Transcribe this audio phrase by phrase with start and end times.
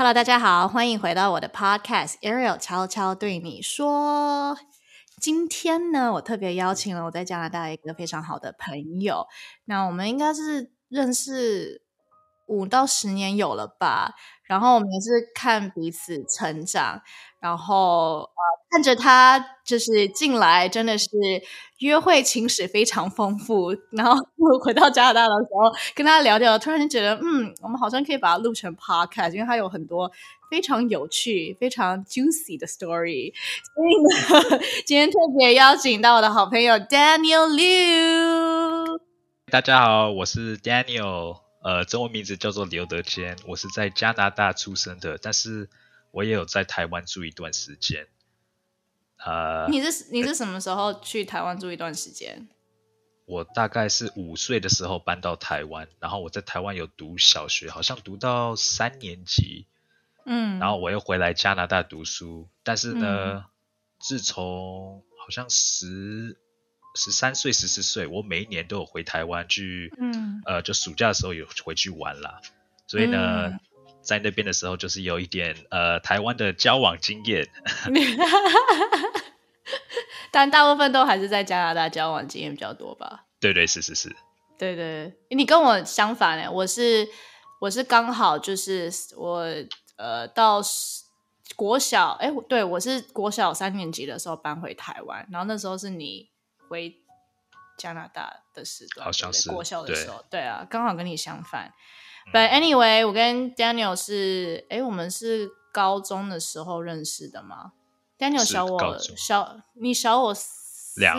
[0.00, 4.56] Hello，大家好，欢迎回到我的 Podcast Ariel 悄悄对你说。
[5.20, 9.26] 今天呢，我特别邀请了我在加拿大一个非常好的朋友。
[9.66, 11.82] 那我们应该是认识
[12.50, 14.14] 五到十年有了吧？
[14.42, 17.00] 然后我们也是看彼此成长，
[17.38, 21.06] 然后呃，看着他就是进来，真的是
[21.78, 23.70] 约会情史非常丰富。
[23.92, 24.16] 然后
[24.60, 30.10] 回到加拿大的时候，跟他聊聊，突然间觉得，嗯，我们好像可以把它录成 podcast，因为他有很多
[30.50, 33.32] 非常有趣、非常 juicy 的 story。
[33.72, 38.98] 所以呢， 今天特别邀请到我的好朋友 Daniel Liu。
[39.48, 41.49] 大家好，我是 Daniel。
[41.62, 45.68] 呃，中文名字叫做刘德坚，我是在加拿大出生的，但是
[46.10, 48.08] 我也有在台湾住一段时间。
[49.18, 52.48] 呃，你是你是什么时候去台湾住一段时间？
[53.26, 59.66] 我大概是五岁的时候搬到台湾，然后我在台湾有读小学，好像读到三年级，
[60.24, 63.44] 嗯，然后我又回来加拿大读书，但是呢，
[63.98, 66.40] 自从好像十。
[66.96, 72.40] 十三岁、十四岁，我每一年都有回台湾去，嗯，呃，就暑假的时候有回去玩啦。
[72.88, 73.52] 所以呢，
[74.02, 77.48] 在那边的时候，就是有一点呃台湾的交往经验。
[80.32, 83.26] 但大部分都还是在加拿大交往经验比较多吧？
[83.38, 84.16] 对对是是是。
[84.58, 87.08] 对对，你跟我相反哎，我是
[87.60, 89.46] 我是刚好就是我
[89.96, 90.60] 呃到
[91.54, 96.29] 国小哎，对我是国小三年级的时候搬回台湾，然后那时候是你。
[96.70, 96.94] 回
[97.76, 101.72] 加拿大的时段，好像是过校的时候，对啊，刚好跟你相反。
[102.32, 107.72] But anyway，我跟 Daniel 是，哎，我们是高中的时候认识的吗
[108.16, 110.36] ？Daniel 小我小，你小我
[110.96, 111.18] 两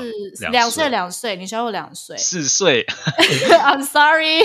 [0.52, 2.86] 两岁两岁，你小我两岁，四岁。
[3.66, 4.40] I'm sorry，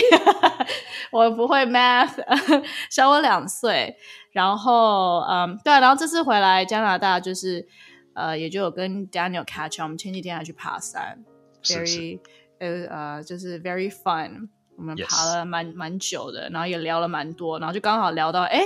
[1.12, 2.18] 我不会 math，
[2.90, 3.96] 小我两岁。
[4.32, 7.68] 然后，嗯，对，然后这次回来加拿大就是。
[8.16, 11.22] 呃，也就有跟 Daniel catch，我们前几天还去爬山
[11.62, 12.18] ，very
[12.58, 18.62] 呃呃，就是 very fun，我们爬了蛮蛮久的，然后也聊了蛮多，然后就刚好聊到，哎，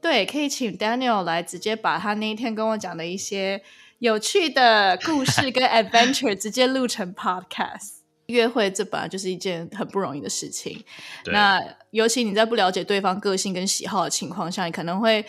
[0.00, 3.62] 对，可以请 Daniel 来直接把他那一天跟我讲的一些
[4.00, 8.00] 有趣的故事 跟 adventure 直接录成 podcast。
[8.26, 10.82] 约会这本来就是一件很不容易的事情，
[11.26, 11.60] 那
[11.90, 15.24] 尤其你在不了解对方个性跟喜好的情况下，你可能会。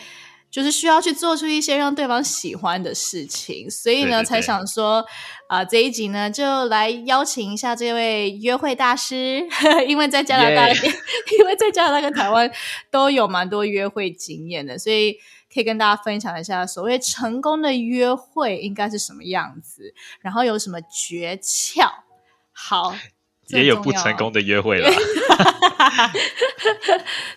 [0.54, 5.04] 就是需要去做出一些让对方喜欢的事情，所以呢，才想说
[5.48, 9.44] 啊，这一集呢，就来邀请一下这位约会大师，
[9.88, 10.68] 因为在加拿大，
[11.36, 12.48] 因为在加拿大跟台湾
[12.88, 15.14] 都有蛮多约会经验的，所以
[15.52, 21.90] 可以跟大家分享一下，所谓成功的约会应该是什么样子，然后有什么诀窍。
[22.52, 22.94] 好。
[23.48, 24.90] 也有不成功的约会了，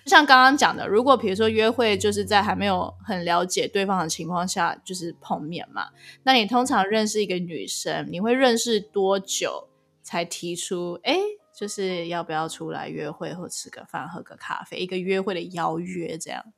[0.05, 5.89] 像刚刚讲的，如果比如说约会就是在还没有很了解对方的情况下，就是碰面嘛，
[6.23, 9.67] 那你通常认识一个女生，你会认识多久
[10.01, 10.97] 才提出？
[11.03, 11.19] 哎，
[11.53, 16.53] 就是要不要出来约会或吃个饭、喝个咖啡，一个约会的邀约这样。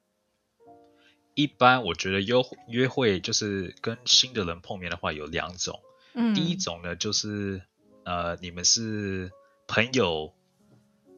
[1.34, 2.36] 一般我觉得约
[2.68, 5.80] 约会就是跟新的人碰面的话有两种，
[6.14, 7.64] 嗯，第一种呢就是
[8.06, 9.32] 呃你们是。
[9.70, 10.34] 朋友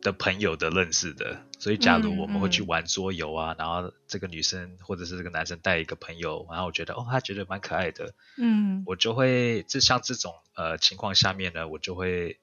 [0.01, 12.39] 的朋友的认识的，所以假如我们会去玩桌游啊，然后这个女生或者是这个男生带一个朋友，然后我觉得哦，他觉得蛮可爱的，嗯，我就会就像这种呃情况下面呢，我就会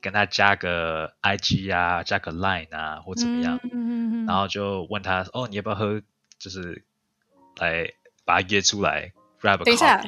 [0.00, 6.00] 跟他加个 I G 啊，加个 Line 啊，或怎么样，嗯然后就问他哦，你要不要喝，
[6.38, 6.84] 就是
[7.58, 7.92] 来
[8.24, 10.02] 把他约出来，grab a 等一下，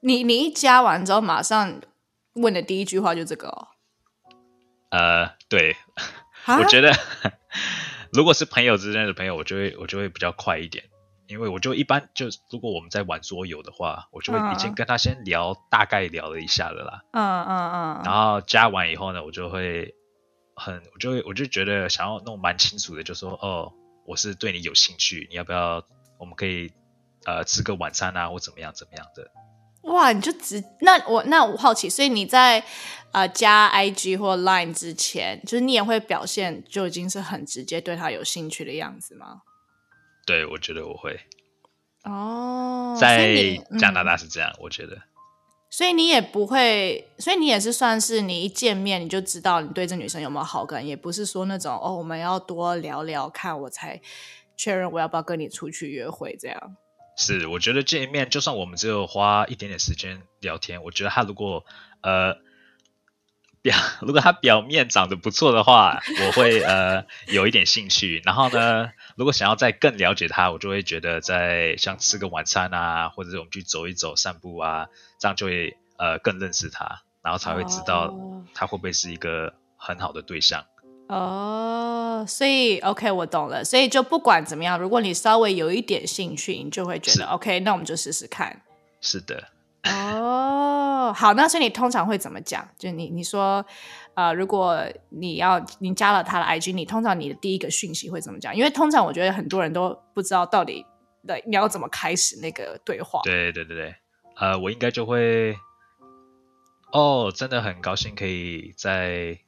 [0.00, 1.80] 你你一加完之后，马上
[2.32, 3.68] 问的第一句话就这个哦。
[4.90, 5.76] 呃，对，
[6.46, 6.92] 我觉得
[8.12, 10.84] 如果是朋友之间的朋友，我就会我就会比较快一点，
[11.26, 19.94] 因为我就一般就如果我们在玩桌游的话，我就会已经跟他先聊大概聊了一下了啦，嗯嗯嗯，然后加完以后呢，我就会
[20.54, 23.74] 很我就会我就觉得想要弄蛮清楚的，就说哦，
[24.06, 25.84] 我是对你有兴趣，你要不要
[26.18, 26.72] 我们可以
[27.26, 29.30] 呃吃个晚餐啊，或怎么样怎么样的。
[29.88, 32.62] 哇，你就直那我那我好奇，所以你在
[33.12, 39.42] 呃加 IG 或 Line 之前，就是你也会表现就已经是很直接对他有兴趣的样子吗？
[40.26, 41.18] 对，我觉得我会。
[42.04, 44.96] 哦，在加拿大是这样，我觉得。
[45.70, 54.00] 所以你也不会，所以你也是算是你一见面你就知道你对这女生有没有好感，也不是说那种哦，我们要多聊聊看，我才
[54.56, 56.76] 确认我要不要跟你出去约会这样。
[57.20, 61.66] 是，我觉得见一面，就算我们只有花一点点时间聊天，我觉得他如果
[62.00, 62.36] 呃
[63.60, 68.22] 表 如果他表面长得不错的话，我会呃有一点兴趣。
[68.24, 74.86] 然后呢，如果想要再更了解他，我就会觉得在像吃个晚餐啊，或者是我们去走一走、散步啊，
[75.18, 78.14] 这样就会呃更认识他，然后才会知道
[78.54, 80.66] 他会不会是一个很好的对象。
[81.08, 83.64] 哦，所以 OK，我懂了。
[83.64, 88.60] 所以就不管怎么样，如果你稍微有一点兴趣，你就会觉得 OK，那我们就试试看。
[89.00, 89.48] 是的。
[89.84, 92.68] 哦，好，那所以你通常会怎么讲？
[92.78, 93.64] 就你你说，
[94.12, 98.54] 呃，如果你要你加了他的 IG，你通常你的第一个讯息会怎么讲？
[98.54, 100.84] 因为通常我觉得很多人都不知道到底
[101.26, 103.22] 的你要怎么开始那个对话。
[103.24, 103.94] 对对对对，
[104.36, 105.56] 呃，我应该就会，
[106.92, 109.38] 哦，真的很高兴可以在。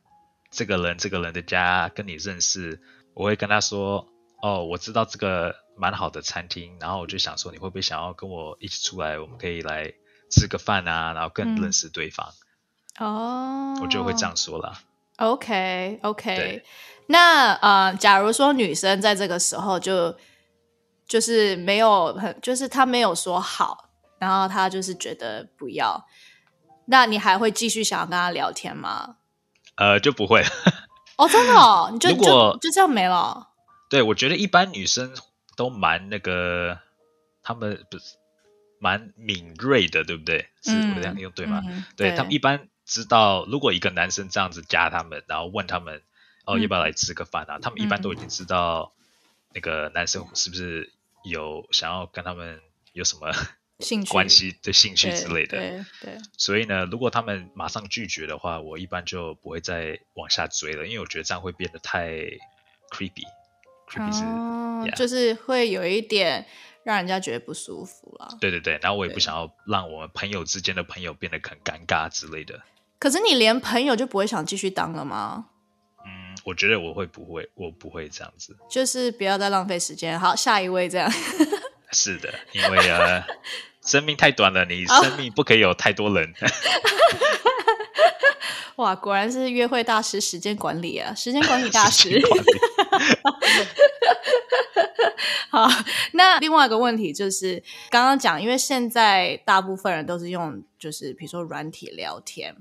[0.51, 2.81] 这个人，这个人的家跟你认识，
[3.15, 4.09] 我会跟他说，
[4.43, 9.93] 哦，我知道这个蛮好的餐厅，然后我就想说，你会不会想要跟我一起出来，我们可以来
[10.31, 12.33] 吃个饭啊，然后更认识对方。
[12.99, 14.77] 哦，我就会这样说了。
[15.17, 16.65] OK，OK。
[17.07, 20.17] 那呃，假如说女生在这个时候就
[21.07, 26.07] 就是没有很，就是她没有说好，然后她就是觉得不要，
[26.87, 29.17] 那你还会继续想要跟她聊天吗？
[29.81, 30.45] 呃，就不会
[31.17, 33.49] 哦，真的哦，你就就就这样没了。
[33.89, 35.15] 对，我觉得一般女生
[35.57, 36.79] 都蛮那个，
[37.43, 38.17] 她们不是
[38.79, 40.51] 蛮敏锐的，对不对？
[40.63, 41.63] 是我这样用对吗？
[41.97, 46.03] 对他们一般知道，如果一个男生这样子加他们，然后问他们
[46.45, 48.93] 哦要不要来吃个饭啊，他们一般都已经知道
[49.55, 50.93] 那个男生是不是
[51.25, 52.61] 有想要跟他们
[52.93, 53.33] 有什么。
[54.09, 56.19] 关系的兴趣之类的，对对。
[56.37, 62.11] 所以呢，如果他们马上拒绝的话，我一般就不会再往下追了，因为我觉得这样会变得太
[62.91, 63.25] creepy。
[63.89, 66.47] creepy 是，就是会有一点
[66.85, 68.37] 让人家觉得不舒服了。
[68.41, 72.61] 对对对，然后我也不想要让我们朋友之间的朋友变得很尴尬之类的。
[73.01, 75.47] 可是你连朋友就不会想继续当了吗？
[76.07, 78.57] 嗯，我觉得我会不会，我不会这样子。
[78.71, 80.19] 就是不要再浪费时间。
[80.21, 81.11] 好，下一位这样。
[81.91, 83.25] 是的，因为呃。
[83.91, 86.33] 生命太短了，你生命不可以有太多人。
[88.77, 92.09] 哇，果然是约会大师，时间管理啊，时间管理大师。
[95.51, 95.69] 好，
[96.13, 97.61] 那另外一个问题就是，
[97.91, 102.55] 刚刚讲，因为现在大部分人都是用，就是比如说软体聊天。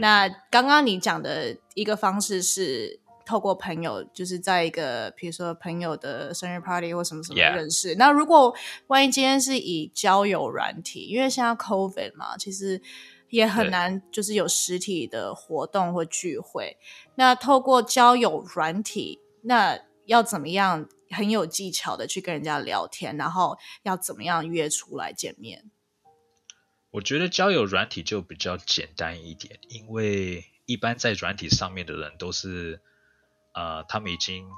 [0.00, 2.98] 那刚刚你讲的一个方式是。
[3.28, 7.94] 透过朋友，就是在一个比如说朋友的生日 party 或什么什么认识。
[7.96, 8.54] 那如果
[8.86, 12.80] 万一今天是以交友软体，因为现在 COVID 嘛，其实
[13.28, 16.78] 也很难就是有实体的活动或聚会。
[17.16, 25.70] 那透过交友软体，那要怎么样很有技巧的去跟人家聊天，然后要怎么样约出来见面？
[26.92, 32.80] 我觉得交友软体就比较简单一点，因为一般在软体上面的人都是。
[33.58, 34.48] 呃，他们已经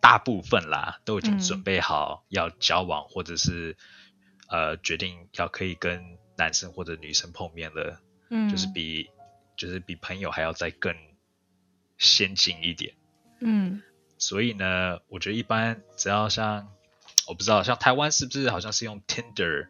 [0.00, 3.76] 大部分啦，都已经准备好要交往，或者是
[4.48, 6.02] 呃决定要可以跟
[6.38, 8.00] 男生或者女生碰面了。
[8.30, 9.10] 嗯，就是比
[9.54, 10.96] 就是比朋友还要再更
[11.98, 12.94] 先进一点。
[13.40, 13.82] 嗯，
[14.16, 16.72] 所以呢，我觉得一般只要像
[17.28, 19.68] 我不知道，像台湾是不是好像是用 Tinder？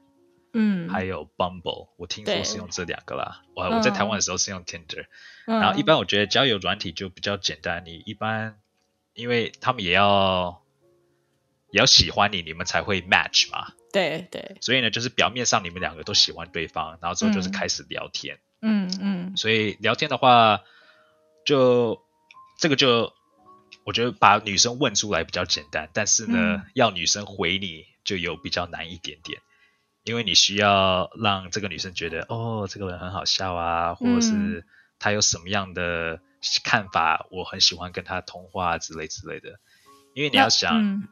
[0.57, 3.43] 嗯，还有 Bumble，我听说是用这两个啦。
[3.57, 5.07] 我我在台湾的时候是用 Tinder，
[5.47, 7.83] 然后一般我觉得交友软体就比较简单。
[7.85, 8.61] 你一般，
[9.15, 10.63] 因为他们也要
[11.71, 13.73] 也要喜欢你，你们才会 match 嘛。
[13.93, 14.57] 对对。
[14.61, 18.39] 所以呢，就是表面上你们两个都喜欢对方，然后之后就是开始聊天。
[18.63, 19.37] 嗯嗯。
[19.37, 20.63] 所以聊天的话，
[21.45, 22.01] 就
[22.59, 23.13] 这个就
[23.83, 29.41] 我觉得把女生问出来比较简单，但是呢，要女生回你就有比较难一点点。
[30.05, 34.65] 因为你需要让这个女生觉得，哦，这个人很好笑啊，或者是
[34.99, 36.21] 他有什么样的
[36.63, 39.59] 看法，我很喜欢跟他通话之类之类的。
[40.15, 41.09] 因为你要想，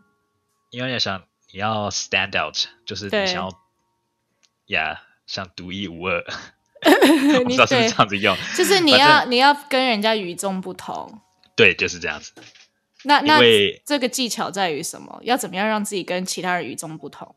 [0.70, 3.50] 因为你要想，你要 stand out，就是你想要，
[4.66, 6.22] 呀，像独一无二，
[7.42, 11.20] 不知道是不是这样子用，就是你要你要跟人家与众不同。
[11.56, 12.32] 对，就是这样子。
[13.04, 13.40] 那那
[13.84, 15.18] 这个技巧在于什么？
[15.24, 17.34] 要怎么样让自己跟其他人与众不同？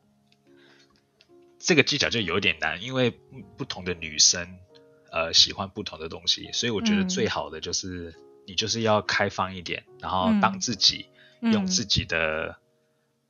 [1.65, 3.10] 这个技巧就有点难，因为
[3.57, 4.60] 不同的女生，
[5.12, 8.13] 呃，喜欢不同的东西，所以我觉得最好的就是
[8.45, 11.07] 你就是要开放一点，然后当自己，
[11.41, 12.55] 用自己的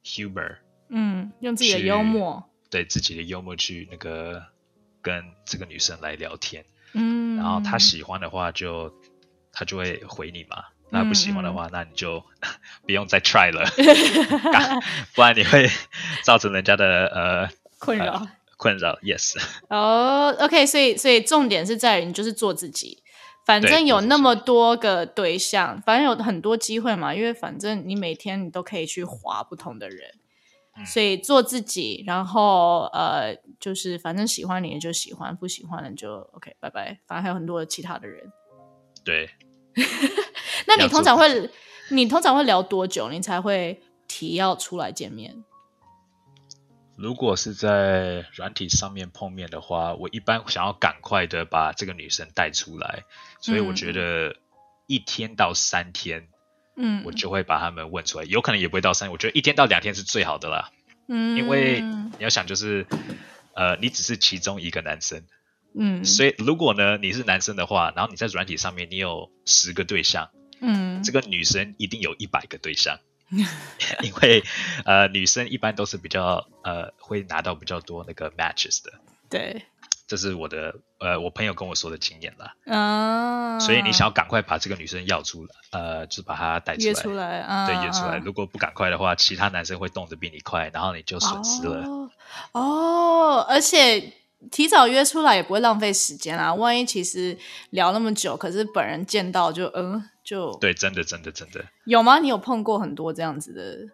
[0.03, 0.57] humor，
[0.89, 4.43] 嗯，用自己的幽默，对自己的幽默去那个
[5.01, 8.93] 跟这个女生来聊天，嗯，然后她喜欢的话就
[9.53, 12.21] 她就会回你嘛，那不喜欢的话，那你就
[12.85, 13.63] 不用再 try 了，
[15.15, 15.69] 不然你会
[16.25, 17.64] 造成人家的呃。
[17.79, 18.27] 困扰，
[18.57, 19.35] 困扰，yes。
[19.69, 23.03] 哦，OK，所以，所以重点是在于你就是做自己，
[23.45, 27.13] 反正有那么多个对象，反正有很多机会嘛。
[27.13, 30.11] 因为反正你每天你都可以去划不同的人，
[30.85, 32.03] 所以做自己。
[32.07, 36.99] 然后呃，就是反正喜欢你就喜欢，不喜欢的就 OK，拜拜。
[37.05, 38.31] 反正还有很多其他的人。
[39.03, 39.29] 对。
[40.67, 41.49] 那你通常会，
[41.89, 45.43] 你通常会聊多久，你才会提要出来见面？
[46.97, 53.03] 如果是在软体上面碰面的话，我一般想要赶快的把这个女生带出来，
[53.41, 54.37] 所以我觉得
[54.87, 56.29] 一天到三天，
[56.77, 60.71] 嗯，我就会把他们问出来，有可能也不会到三，我觉得一天到两天是最好的啦，
[61.09, 62.87] 嗯，因为你要想就是，
[63.55, 65.23] 呃，你只是其中一个男生，
[65.77, 70.29] 嗯，所以如果呢你是男生的话，然后你在软体上面你有十个对象，
[70.61, 72.99] 嗯，这个女生一定有一百个对象。
[74.03, 74.43] 因为
[74.85, 78.93] 呃，女生一般都是比较呃，会拿到比较多那个 matches 的。
[79.29, 79.63] 对，
[80.07, 82.53] 这是我的呃，我朋友跟我说的经验啦。
[82.65, 86.87] 啊，所以你想要赶快把这个女生要出来，呃，就是把她带出来。
[86.87, 88.17] 约出来啊，对，约出来。
[88.17, 91.83] 如果不赶快的话，其他男生会动得比你快，然后你就损失了。
[92.51, 94.13] 哦，而且
[94.51, 96.53] 提早约出来也不会浪费时间啊。
[96.53, 97.35] 万一其实
[97.71, 100.09] 聊那么久，可是本人见到就嗯。
[100.25, 102.19] 就对，真的，真的，真的有吗？
[102.19, 103.93] 你有碰过很多这样子的，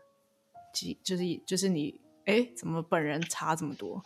[0.74, 4.04] 即就是就是你，哎，怎么本人差这么多？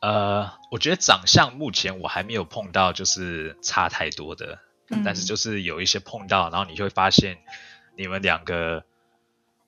[0.00, 4.60] 呃，我觉得长相目前我还没有碰到，就是差太多的。
[5.04, 7.38] 但是就是有一些碰到，然后你就会发现
[7.96, 8.84] 你们两个，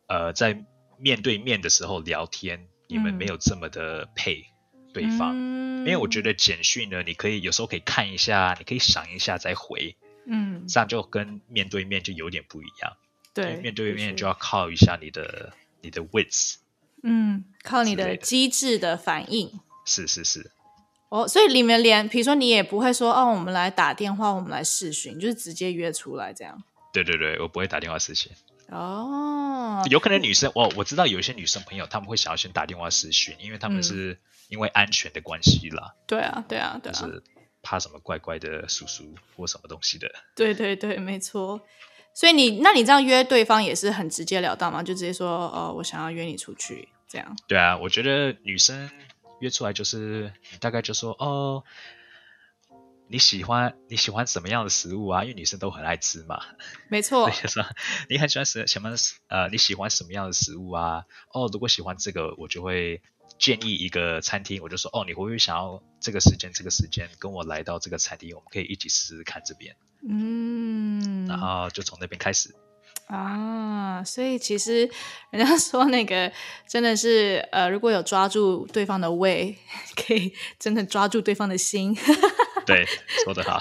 [0.08, 0.64] 呃，在
[0.98, 4.46] 面对面的时候聊天，你们没有这么的配
[4.92, 5.36] 对方。
[5.36, 9.96] 因为我觉得简讯呢，你可以有时候可以看一下，你可以想一下再回。
[10.26, 12.96] 嗯，这样就跟面对面就有点不一样。
[13.34, 16.56] 对，面对面就要靠一下你的你的 wits。
[17.02, 19.60] 嗯，靠你的机智的反应。
[19.84, 20.50] 是是是。
[21.08, 26.62] 哦，所以里面连，比如说你也不会说，哦，我们来打电话，我们来视讯，就是直接约出来这样。
[26.92, 28.30] 对对对，我不会打电话视讯。
[28.68, 29.82] 哦。
[29.90, 35.94] 有可能女生，我我知道有一些女生朋友，他们会想要先打电话视讯，因为他们是因为安全的关系啦。
[36.06, 37.08] 对啊，对啊，对啊。
[37.62, 40.12] 怕什么怪怪的叔叔或什么东西的？
[40.34, 41.60] 对对对，没错。
[42.14, 44.82] 所以你，那你这样约对方也是很直截了当嘛？
[44.82, 47.36] 就直接说，哦，我想要约你出去，这样。
[47.46, 48.90] 对啊，我觉得女生
[49.40, 51.64] 约出来就是大概就说，哦，
[53.12, 55.22] 你喜欢你喜欢什么样的食物啊？
[55.22, 56.40] 因为女生都很爱吃嘛。
[56.88, 57.30] 没错。
[57.42, 57.62] 就说
[58.08, 58.90] 你很喜欢什什么
[59.28, 61.04] 呃，你喜欢什么样的食物啊？
[61.32, 63.02] 哦，如果喜欢这个，我就会。
[63.38, 68.36] 建议一个餐厅，我就说哦，你会不会想要这个时间、这个时间跟我来到这个餐厅？
[68.36, 69.74] 我们可以一起试试看这边。
[70.08, 72.54] 嗯，然后就从那边开始。
[73.08, 74.88] 啊，所以其实
[75.30, 76.30] 人家说那个
[76.68, 79.58] 真的是呃，如果有抓住对方的胃，
[79.96, 81.96] 可以真的抓住对方的心。
[82.66, 82.86] 对，
[83.24, 83.60] 说得好。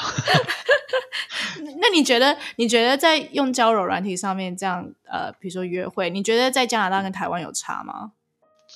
[1.80, 2.38] 那你觉得？
[2.56, 8.14] 你觉得在用交友软体上面这样呃，比如说约会，你觉得在加拿大跟台湾有差吗？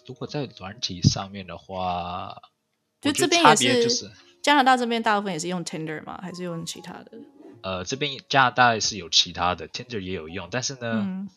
[0.08, 2.42] 如果在软体上面的话，
[3.02, 6.20] 就这边也是加拿大这边大部分也是用 Tinder 吗？
[6.22, 7.12] 还是用其他的？
[7.62, 11.28] 呃，这边加拿大是有其他的，Tinder 也有用，但是呢，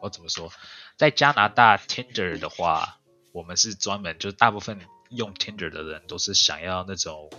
[0.00, 0.50] 我怎么说，
[0.96, 2.98] 在加拿大 Tinder 的话，
[3.32, 7.30] 我们是专门就是大部分用 Tinder 的人都是想要那种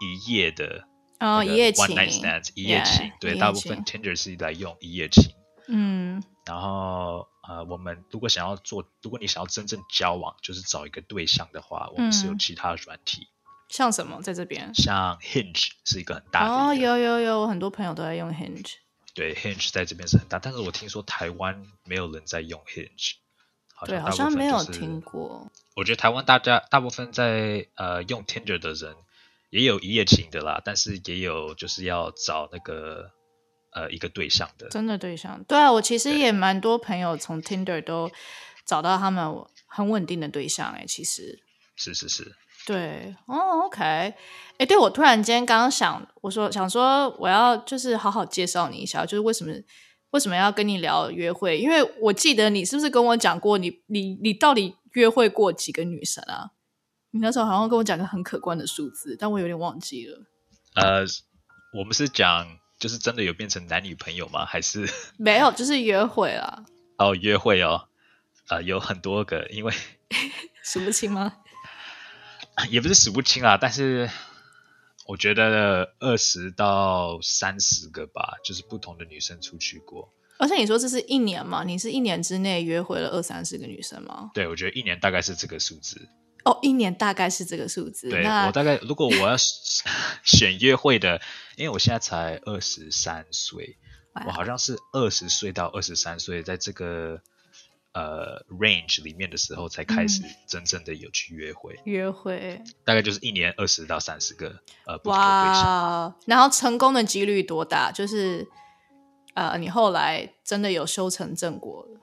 [0.00, 0.86] 一夜的
[1.20, 5.34] 哦，一夜情，one night stand，一夜情，对，大部分 Tinder 是来用一夜情，
[5.68, 7.28] 嗯，然后。
[7.46, 13.28] 呃，我们如果想要做，如果你想要真正交往，就是找一个对象的话，我们是有其他软体，
[13.68, 14.74] 像什么在这边？
[14.74, 18.76] 像 Hinge 是一个很大的哦，有有有，我很多朋友都在用 Hinge。
[19.12, 23.16] 对，Hinge 在这边是很大，但是我听说台湾没有人在用 Hinge，
[23.84, 25.52] 对，好像没有听过。
[25.76, 28.96] 我觉得台湾大家大部分在呃用 Tinder 的人，
[29.58, 33.10] 也有一夜情的啦，但是也有就是要找那个。
[33.76, 38.08] 呃，一个对象的，真的对象，对啊，我其实也蛮多朋友从 Tinder 都
[38.64, 39.34] 找到他们
[39.66, 41.40] 很稳定的对象，哎，其实
[41.74, 42.36] 是是是，
[42.68, 44.14] 对，哦，OK，哎，
[44.64, 49.52] 对我突然间刚刚想，我说想说我要就是好好介绍你一下，就是为什么
[50.10, 51.58] 为什么要跟你聊约会？
[51.58, 56.50] 因为我记得你是不是跟我讲过，你你你到底约会过几个女生啊？
[57.14, 60.20] 你那时候好像跟我讲个很可观的数字，但我有点忘记了。
[60.74, 61.06] 呃，
[61.72, 62.46] 我们是讲。
[62.76, 64.44] 就是真的有变成男女朋友吗？
[64.44, 65.50] 还是 没有？
[65.52, 66.64] 就是约会啊。
[66.98, 67.88] 哦，约会哦，
[68.48, 69.72] 呃，有很多个，因为
[70.62, 71.32] 数不清吗？
[72.68, 74.10] 也不是数不清啊，但是
[75.06, 80.12] 我觉得二十到三十个吧，就是不同的女生出去过。
[80.38, 81.64] 而且你说这是一年吗？
[81.64, 84.30] 你是一年之内约会了二三十个女生吗？
[84.34, 86.06] 对，我觉得一年大概是这个数字。
[86.44, 88.10] 哦，一年大概是这个数字。
[88.10, 89.34] 对我大概，如果我要
[90.22, 91.20] 选约会的，
[91.56, 93.78] 因为我现在才二十三岁，
[94.26, 97.22] 我好像是二十岁到二十三岁，在这个
[97.92, 101.80] 呃 range 里面的时候，才开始真正的有去约会。
[101.84, 106.14] 约会大概就是一年二十到三十个呃不同的对象。
[106.26, 107.90] 然后成功的几率多大？
[107.90, 108.46] 就是
[109.32, 112.00] 呃，你后来真的有修成正果了？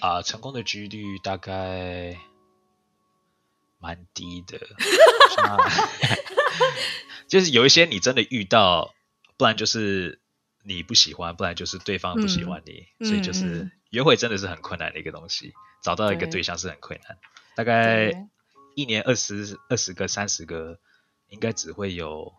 [0.00, 2.18] 啊，成功的几率大概。
[3.78, 4.58] 蛮低的，
[7.28, 8.94] 就是有一些你真的遇到，
[9.36, 10.20] 不然就是
[10.62, 15.52] 你不喜欢，不然就是对方不喜欢你，所以就是约会真的是很困难的一个东西，
[15.82, 17.18] 找到一个对象是很困难。
[17.54, 18.28] 大概
[18.74, 20.78] 一年二十二十个、三十个，
[21.28, 22.34] 应该只会有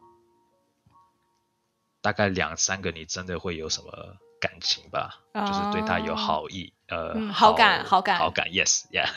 [2.01, 5.21] 大概两三个，你真的会有什么感情吧？
[5.33, 9.09] 就是对他有好意，呃，好感，好感，好感，yes，yeah。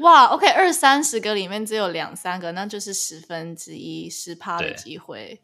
[0.00, 5.40] 哇，OK，二三十个里面只有两三个，那就是十分之一，十趴的机会。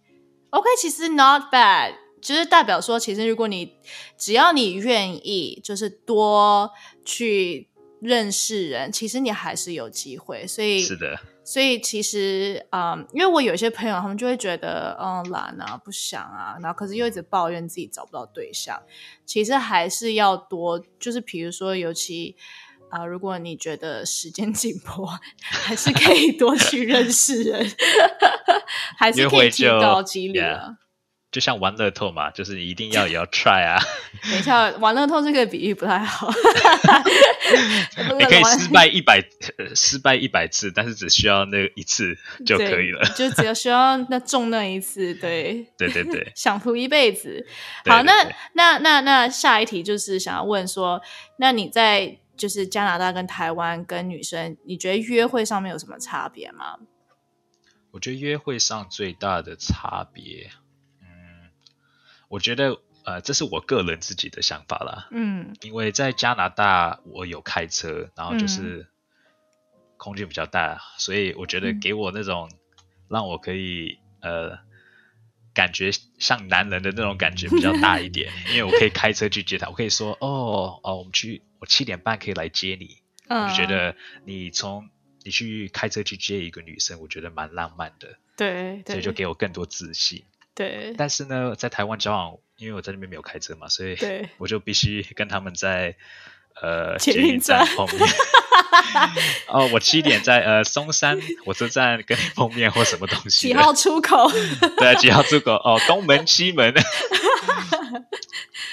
[0.51, 3.77] OK，其实 not bad，就是代表说，其实如果你
[4.19, 6.69] 只要你愿意，就是多
[7.05, 7.69] 去
[8.01, 10.45] 认识人，其实你还是有机会。
[10.45, 18.83] 所以是的，所以其实啊，因为我有些朋友，他们就会觉得，嗯，懒啊，不想啊，然后可是又一直抱怨自己找不到对象。
[19.25, 22.35] 其实还是要多，就是比如说，尤其。
[22.91, 25.09] 啊，如果你觉得时间紧迫，
[25.41, 27.71] 还是可以多去认识人，
[28.99, 30.77] 还是可以提高几率啊。
[31.31, 33.79] 就像玩乐透嘛，就是你一定要也要 try 啊。
[34.29, 36.29] 等一下，玩乐透这个比喻不太好。
[38.19, 39.23] 你可以失败一百，
[39.77, 43.05] 失败一百次，但是只需要那一次就可以了。
[43.15, 47.47] 就只要需要那中那一次，对，对对对，享福一辈子。
[47.87, 48.13] 好，那
[48.55, 51.01] 那那那下一题就是想要问说，
[51.37, 52.19] 那你在。
[52.41, 56.79] 就是加拿大跟台湾跟女生，你觉得约会上面有什么差别吗？
[57.91, 60.51] 我觉得约会上最大的差别，
[61.03, 61.51] 嗯，
[62.29, 65.09] 我觉得呃，这是我个人自己的想法啦。
[65.11, 68.87] 嗯，因为在加拿大我有开车，然后就是
[69.99, 72.51] 空间比较大，所以我觉得给我那种
[73.09, 74.57] 让我可以呃
[75.55, 81.43] 感觉像男人的那种感觉比较大一点，因为我可以开车去接他，我可以说哦哦，我们去。
[81.61, 82.97] 我七点半可以来接你，
[83.29, 84.89] 我就觉得你从
[85.23, 88.17] 你去开车去接一个女生，我觉得蛮浪漫的。
[88.35, 90.25] 对，所以就给我更多自信。
[90.55, 93.99] 对，但是呢，在台湾交往，因为我在那边没有开车嘛，所以
[94.39, 95.97] 我就必须跟他们在
[96.63, 98.09] 呃捷运站碰面。
[99.49, 103.49] 哦，我七点在呃松山火车站跟你碰面或什么东西？
[103.49, 104.29] 几号出口？
[104.79, 105.53] 对，几号出口？
[105.55, 106.73] 哦，东门、西门。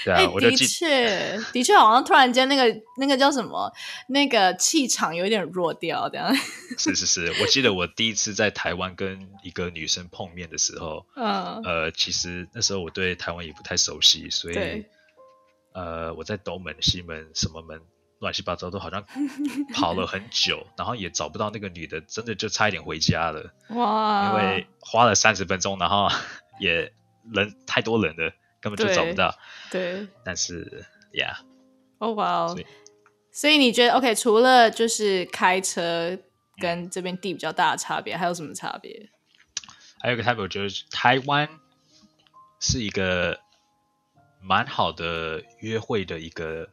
[0.04, 3.70] 对啊，我的确，的确，好像突然间那个那个叫什么，
[4.08, 6.34] 那个气场有点弱掉，这样。
[6.78, 14.84] 是是是，我记得我第一次在台湾跟一个女生碰面的时候，嗯，呃，其实那时候我对台湾也不太熟悉，所以，
[15.74, 17.80] 呃，我在东门、西门、什么门，
[18.18, 19.04] 乱七八糟都好像
[19.74, 23.52] 跑了很久，然后也找不到那个女的，真的就差一点回家了。
[23.70, 24.28] 哇！
[24.28, 26.08] 因为花了三十分钟，然后
[26.60, 26.92] 也
[27.32, 28.32] 人太多人了。
[28.60, 29.32] 根本就找不到，
[29.70, 31.36] 对，但是，Yeah，
[31.98, 32.58] 哦哇哦，
[33.30, 34.16] 所以你觉得 OK？
[34.16, 36.18] 除了就是开车
[36.60, 39.10] 跟这边地比较大的差别，还有什么差别？
[40.00, 41.48] 还有个差别，我觉得台湾
[42.58, 43.38] 是一个
[44.42, 46.68] 蛮好的约会的一个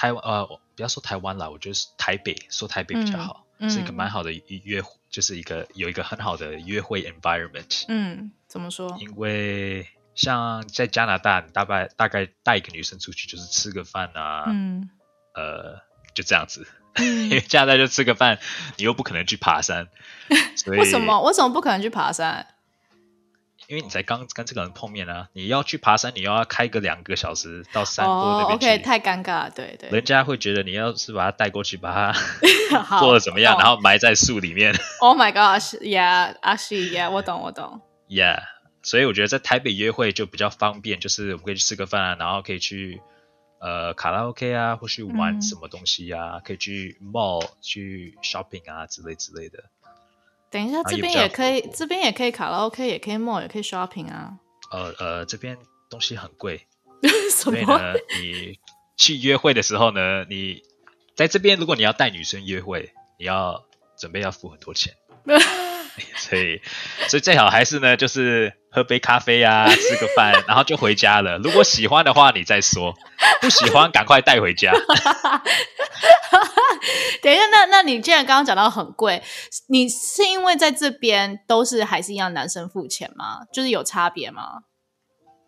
[0.00, 7.84] 台湾呃，不要说台湾啦，我觉得是台北，说台北比较好，是一个蛮好的约，就是一个有一个很好的约会 environment。
[7.88, 8.96] 嗯，怎么说？
[8.98, 14.88] 因为像在加拿大，大概大概带一个女生出去就是吃个饭啊，嗯，
[15.34, 15.82] 呃，
[16.14, 16.66] 就这样子。
[16.96, 18.38] 因为加拿大就吃个饭，
[18.78, 19.88] 你又不可能去爬山。
[20.66, 21.20] 为什么？
[21.20, 22.46] 为什么不可能去爬山？
[23.70, 25.28] 因为你才刚跟这个人碰面啊！
[25.32, 29.48] 你要去爬山，你要开个两个小时到山坡那边去，OK，太尴尬。
[29.48, 32.18] 对对，人家会觉得你要是把他带过去，把他
[32.98, 34.74] 做的怎么样，然后埋在树里面。
[35.00, 37.80] Oh my gosh！Yeah，actually，Yeah，我懂，我懂。
[38.08, 38.40] Yeah。
[38.82, 43.00] 所以我觉得在台北约会就比较方便，就是我们可以去吃个饭啊，然后可以去
[43.60, 49.62] 呃卡拉 OK 啊，或去玩什么东西啊，可以去 mall 去 shopping 啊之类之类的。
[50.50, 54.38] 等一下，这边也可以，这边也可以卡拉 OK，也可以 mall，也可以 shopping 啊。
[54.72, 55.56] 呃呃，这边
[55.88, 56.66] 东西很贵，
[57.32, 58.58] 所以呢，你
[58.96, 60.62] 去约会的时候呢，你
[61.16, 63.64] 在这边如果你要带女生约会，你要
[63.98, 64.94] 准备要付很多钱。
[66.16, 66.60] 所以，
[67.08, 71.38] 所以最好还是呢，就是喝杯咖啡啊，吃个饭，然后就回家了。
[71.42, 72.94] 如果喜欢的话，你再说；
[73.40, 74.72] 不喜欢，赶快带回家。
[77.22, 79.22] 等一下，那那你既然刚刚讲到很贵，
[79.68, 83.40] 你是因为在这边都是还是一样男生付钱吗？
[83.52, 84.62] 就是有差别吗？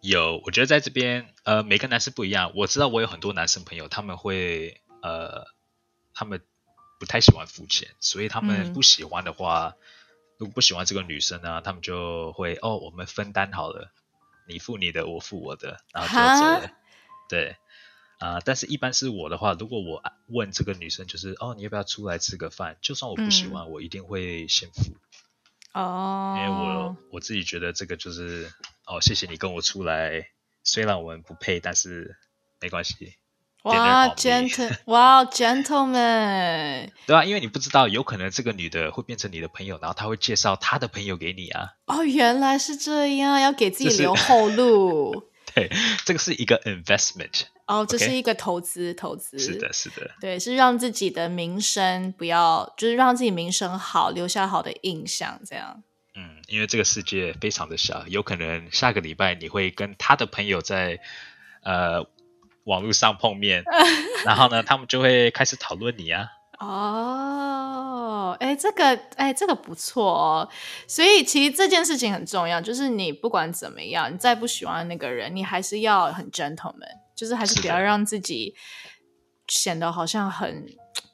[0.02, 2.52] 有，我觉得在这边，呃，每个男生不一样。
[2.56, 5.46] 我知道我有很多男生朋友，他们会，呃，
[6.12, 6.40] 他们
[6.98, 9.74] 不太喜欢付钱，所以他们不喜欢的话，
[10.42, 13.92] 如果不喜欢这个女生呢，他们就会，哦，我们分担好了，
[14.48, 16.70] 你付你的，我付我的，然后就走了。
[17.28, 17.56] 对。
[18.18, 22.76] 啊，但是一般是我的话，如果我问这个女生，就是哦，你要不要出来吃个饭？
[22.80, 24.96] 就算我不喜欢，我一定会先付。
[25.72, 28.52] 哦，因为我我自己觉得这个就是
[28.84, 30.26] 哦，谢谢你跟我出来，
[30.64, 32.16] 虽然我们不配，但是
[32.60, 33.14] 没关系。
[33.62, 41.74] 哇，gentle，哇，gentleman， 对啊，因为你不知道，有可能这个女的会变成你的朋友，然后她会介绍她的朋友给你啊。
[41.86, 45.30] 哦，原来是这样，要给自己留后路。
[45.54, 45.70] 对，
[46.04, 47.42] 这个是一个 investment。
[47.66, 55.82] 哦，这是一个投资，投资是的，是的，对，是让自己的名声不要，就是让自己名声好，留下好的印象，这样。
[56.16, 60.98] 嗯，因为这个世界非常的小，有可能下个礼拜你会跟他的朋友在
[61.62, 62.04] 呃
[62.64, 63.62] 网络上碰面，
[64.24, 66.26] 然后呢，他们就会开始讨论你啊。
[66.60, 68.84] 哦，哎，这个，
[69.16, 70.48] 哎，这个不错哦。
[70.86, 78.54] 所以其实这件事情很重要，就是你不管怎么样，你再不喜欢那个人，你还是要很 gentleman，就是还是不要让自己
[79.48, 80.64] 显得好像很，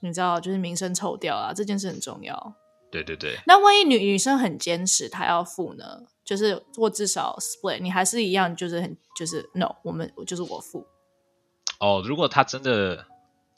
[0.01, 1.55] 你知道，就是名声臭掉啊。
[1.55, 2.55] 这件事很重要。
[2.91, 3.39] 对对对。
[3.47, 5.85] 那万一女女生很坚持，她要付呢？
[6.27, 10.87] 就是或至少 split，你还是一样，就是很就是 no，我们就是我付。
[11.79, 13.07] 哦，如果他真的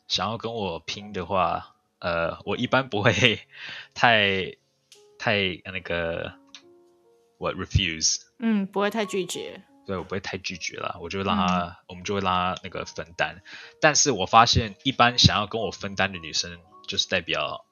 [0.08, 1.74] 想要跟我拼的话。
[2.02, 3.12] 呃，我一般不会
[3.92, 4.56] 太
[5.18, 6.32] 太那个
[7.36, 9.62] 我 refuse，嗯，不会太拒绝。
[9.86, 13.42] 对，我不会太拒绝了，我就会让他，我们就会让他那个分担。
[13.82, 17.66] 但是我发现，一般想要跟我分担的女生，就是代表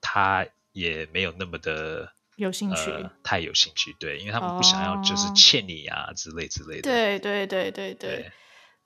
[0.00, 2.90] 她也没有那么的有兴趣，
[3.22, 3.94] 太有兴趣。
[4.00, 6.90] 对，因为他们不想要就是欠你啊之类之类的。
[6.90, 8.32] 对对对对对。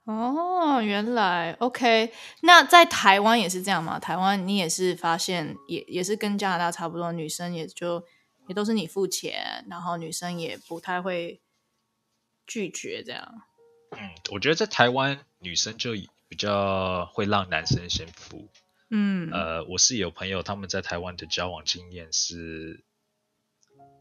[0.05, 2.13] 哦，原来 OK。
[2.41, 4.01] 那在台湾也是这样吗？
[4.01, 8.05] 台湾你也是发现，也也是跟加拿大差不多，女生也就
[8.49, 11.41] 也都是你付钱，然后女生也不太会
[12.47, 13.43] 拒绝这样。
[13.93, 15.93] 嗯，我觉得在台湾女生就
[16.29, 18.49] 比较会让男生先付。
[18.91, 22.83] 嗯，呃，我是有朋友他们在台湾的交往经验是，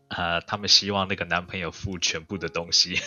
[0.09, 2.99] 呃，他们希望那个男朋友付全部的东西。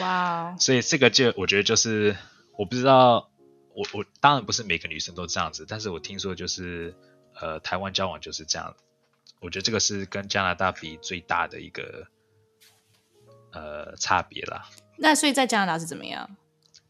[0.00, 2.16] 哇，所以这个就我觉得就是
[2.58, 3.30] 我不知道，
[3.74, 6.94] 我我当然不是每个女生都这样子，但是我听说就是
[7.40, 8.74] 呃台湾交往就是这样，
[9.40, 12.08] 我觉得这个是跟加拿大比最大的一个
[13.52, 14.68] 呃差别啦。
[14.98, 16.36] 那所以在加拿大是怎么样？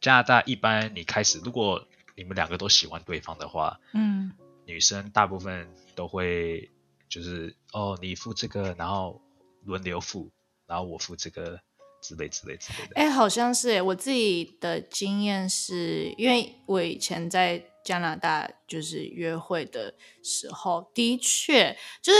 [0.00, 1.86] 加拿大一般你开始如果
[2.16, 4.32] 你们两个都喜欢对方的话，嗯，
[4.64, 6.70] 女生大部分都会
[7.08, 9.20] 就是哦你付这个，然后
[9.62, 10.30] 轮流付，
[10.66, 11.60] 然后我付这个。
[12.04, 22.18] 之类之类之类的，哎，好像是哎，我自己的经验是，因为我以前在加拿大就是约会的时候，的确就是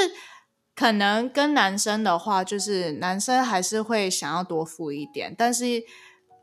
[0.75, 5.85] 可能跟男生的话，就是男生还是会想要多付一点，但是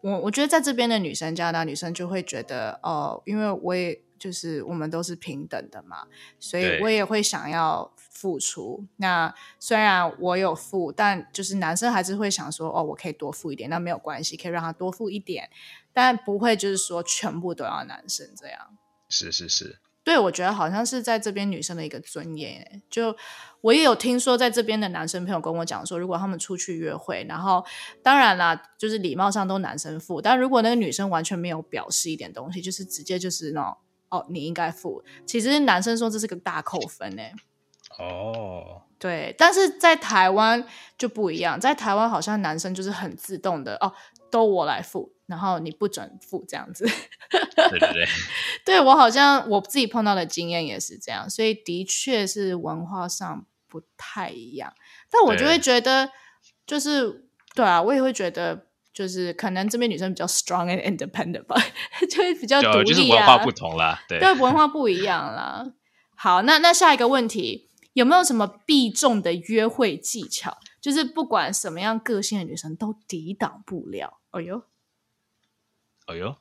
[0.02, 6.06] 我我觉得在这边的女生，加拿大女生就会觉得哦，因为我也就是我们都是平等的嘛，
[6.40, 7.92] 所以我也会想要。
[8.12, 15.50] 付出那虽然我有付，但就是男生还是会想说哦，我可以多付一点，那没有关系，可以让他多付一点，
[15.94, 18.78] 但不会就是说全部都要男生这样。
[19.10, 22.82] 是是是，对我觉得好像是在这边女生的一个尊严。
[22.90, 23.16] 就
[23.62, 27.66] 我也有听说，在这边的男生朋友跟我讲说，如果他们出去约会，然后
[28.04, 33.78] 当然啦，就是礼貌上都男生付，但如果那个女生完全没有表示一点东西，就是直接就是那种
[34.10, 37.34] 哦，你应该付，其实男生说这是个大扣分哎。
[38.02, 40.64] 哦，对，但是在台湾
[40.98, 43.94] 就不一样，在台湾好像男生就是很自动的哦，
[44.32, 46.86] 都我来付，然后你不准付这样子。
[47.30, 48.06] 对 对对，
[48.66, 54.74] 对 我好像我自己碰到的经验也是这样，所以的确是文化上不太一样。
[55.10, 56.10] 但我就会觉得，
[56.66, 61.56] 就是对啊，我也会觉得，就是可能这边女生比较 strong and independent 吧，
[62.10, 62.84] 就会比较独立啊。
[62.84, 65.66] 就是文化不同啦，对，对，文化不一样啦。
[66.16, 67.71] 好，那那下一个问题。
[67.94, 70.58] 有没有什么必中的约会技巧？
[70.80, 74.20] 就是不管什么样个性的女生都抵挡不了。
[74.32, 74.64] 哎呦，
[76.06, 76.36] 哎呦，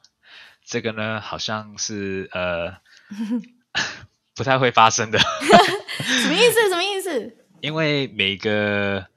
[0.64, 2.80] 这个呢，好像是呃，
[4.34, 5.18] 不太会发生的。
[6.22, 6.68] 什么意思？
[6.68, 7.36] 什么意思？
[7.60, 9.08] 因为每个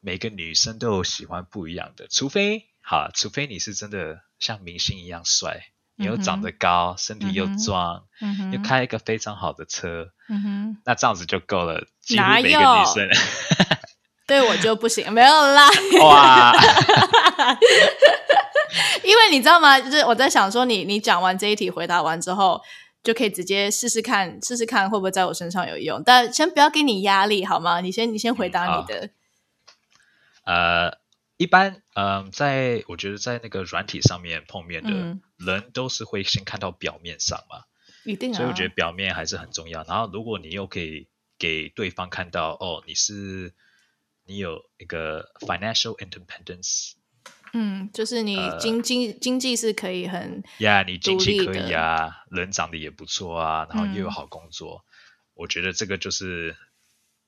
[0.00, 8.04] 每个女生都有喜欢不一样的，除非好，除非你是真的像明星一样帅，你又长得高，身体又壮，
[8.52, 10.08] 又开一个非常好的车，
[10.84, 11.86] 那这样子就够了。
[12.00, 12.54] 几乎每个女
[12.94, 13.08] 生，
[14.26, 15.68] 对我就不行，没有啦。
[16.02, 16.52] 哇！
[19.02, 19.80] 因为你知道吗？
[19.80, 22.60] 就是我在想说，你你讲完这一题回答完之后。
[23.04, 26.02] 就可以直接试试看，试试看会不会在我身上有用。
[26.04, 27.80] 但先不要给你压力，好吗？
[27.80, 29.10] 你先，你先回答你的。
[30.44, 30.98] 呃，
[31.36, 34.90] 一般，嗯，在我觉得在那个软体上面碰面的
[35.36, 37.64] 人，都是会先看到表面上嘛，
[38.04, 38.32] 一定。
[38.34, 39.84] 所以我觉得表面还是很重要。
[39.84, 43.52] 然后，如果你又可以给对方看到，哦，你是
[44.24, 46.92] 你有一个 financial independence。
[47.52, 54.84] 嗯，就是你经经经济是可以很呀，你经济可以啊，人长得也不错啊，然后又有好工作，
[55.34, 56.56] 我觉得这个就是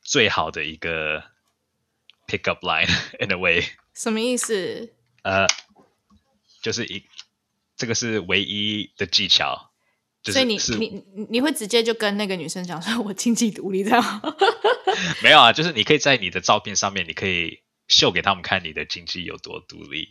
[0.02, 1.22] 最好的一个
[2.26, 2.88] pick up line
[3.20, 3.64] in a way。
[3.94, 4.92] 什么意思？
[5.22, 5.46] 呃，
[6.60, 7.04] 就是一
[7.78, 9.70] 这个是唯一的技巧，
[10.24, 14.36] 所以你你你会直接就跟那个女生讲说， 我经济独立这样？
[15.24, 17.62] 没有啊，就是你可以在你的照片上面，你可以。
[17.88, 20.10] 秀给他们看你的经济有多独立，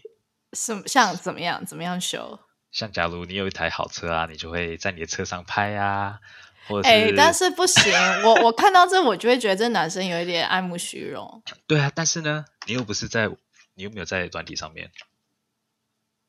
[0.53, 1.63] 什么像怎么样？
[1.63, 2.39] 怎么样秀？
[2.71, 6.17] 像假如你有一台好车啊，你就会在你的车上拍啊，
[6.67, 11.43] 或者哎，但是不行，我我看到这我就会觉得这男生有一点爱慕虚荣。
[11.67, 13.27] 对啊，但是呢，你又不是在，
[13.75, 14.89] 你又没有在短体上面。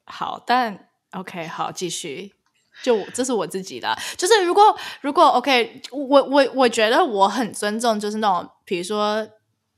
[0.04, 2.34] 好，但 OK，好，继续。
[2.82, 9.28] 就这是我自己的，就是如果如果 OK，我我我觉得我很尊重，就是那种比如说。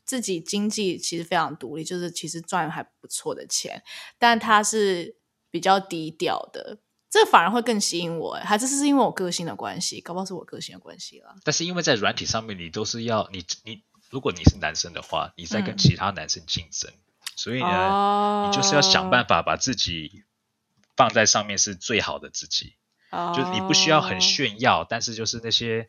[0.03, 3.81] 自己经济其实非常独立，就是其实赚还不错的钱，
[4.19, 5.15] 但他是
[5.53, 8.35] 比较低调的，这反而会更吸引我。
[8.43, 11.37] 还是是因为我个性的关系，搞不好是我个性的关系了。
[11.45, 16.91] 但是因为在软体上面，你都是要你你，如果你是男生的话，你在跟其他男生竞争，
[17.37, 20.25] 所以呢，你就是要想办法把自己
[21.01, 22.75] 放在上面是最好的自己，
[23.35, 25.89] 就你不需要很炫耀，但是就是那些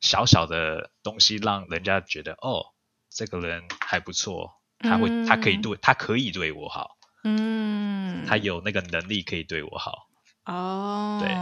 [0.00, 2.74] 小小的东西，让人家觉得哦。
[3.10, 10.06] 这个人还不错，他会，他可以对，他可以对我好，嗯，他有那个能力可以对我好，
[10.44, 11.34] 哦，对，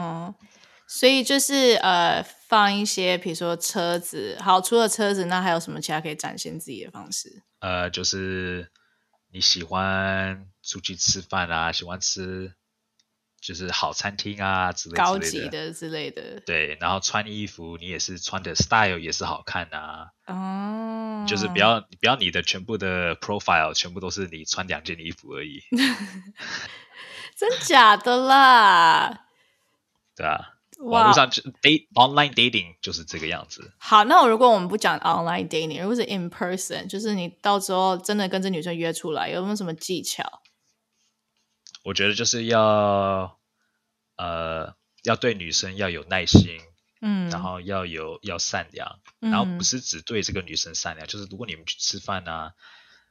[0.87, 7.43] 所以就是呃，放一些，比如说车子，好，除了车子，那还有什么其他可以展现自己的方式？
[7.59, 8.71] 呃，就是
[9.33, 12.55] 你喜欢出去吃饭啊，喜欢吃。
[13.47, 25.63] 就是好餐厅啊之类高级的之类的，对，然后穿衣服你也是穿的 style 也是好看呐，哦，就是不要不要你的全部的 profile 全部都是你穿两件衣服而已，
[27.39, 29.27] 真假的啦？
[30.17, 33.75] 对啊，网络上就 date online dating 就是这个样子。
[33.79, 40.25] 好，那如果我们不讲 online dating，如果是 in person，就是你到时候真的跟这女生约出来，有没有什么技巧？
[41.87, 43.39] 我觉得就是要，
[44.17, 46.59] 呃，要对女生要有耐心，
[47.01, 52.55] 嗯，然后要有要善良，然后不是只对这个女生善良，就是如果你们去吃饭啊，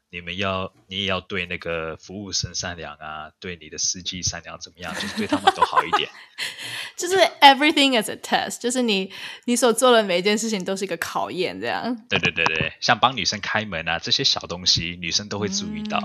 [0.09, 4.93] 你们要你也要对那个服务生善良啊，对你的司机善良，怎么样？
[4.93, 6.09] 就是对他们都好一点。
[6.99, 9.09] 就是 everything is a test，就是你
[9.45, 11.95] 你所做的每一件事情都是一个考验，这样。
[12.09, 15.97] 对对对对，像帮女生开门啊这些小东西，女生都会注意到。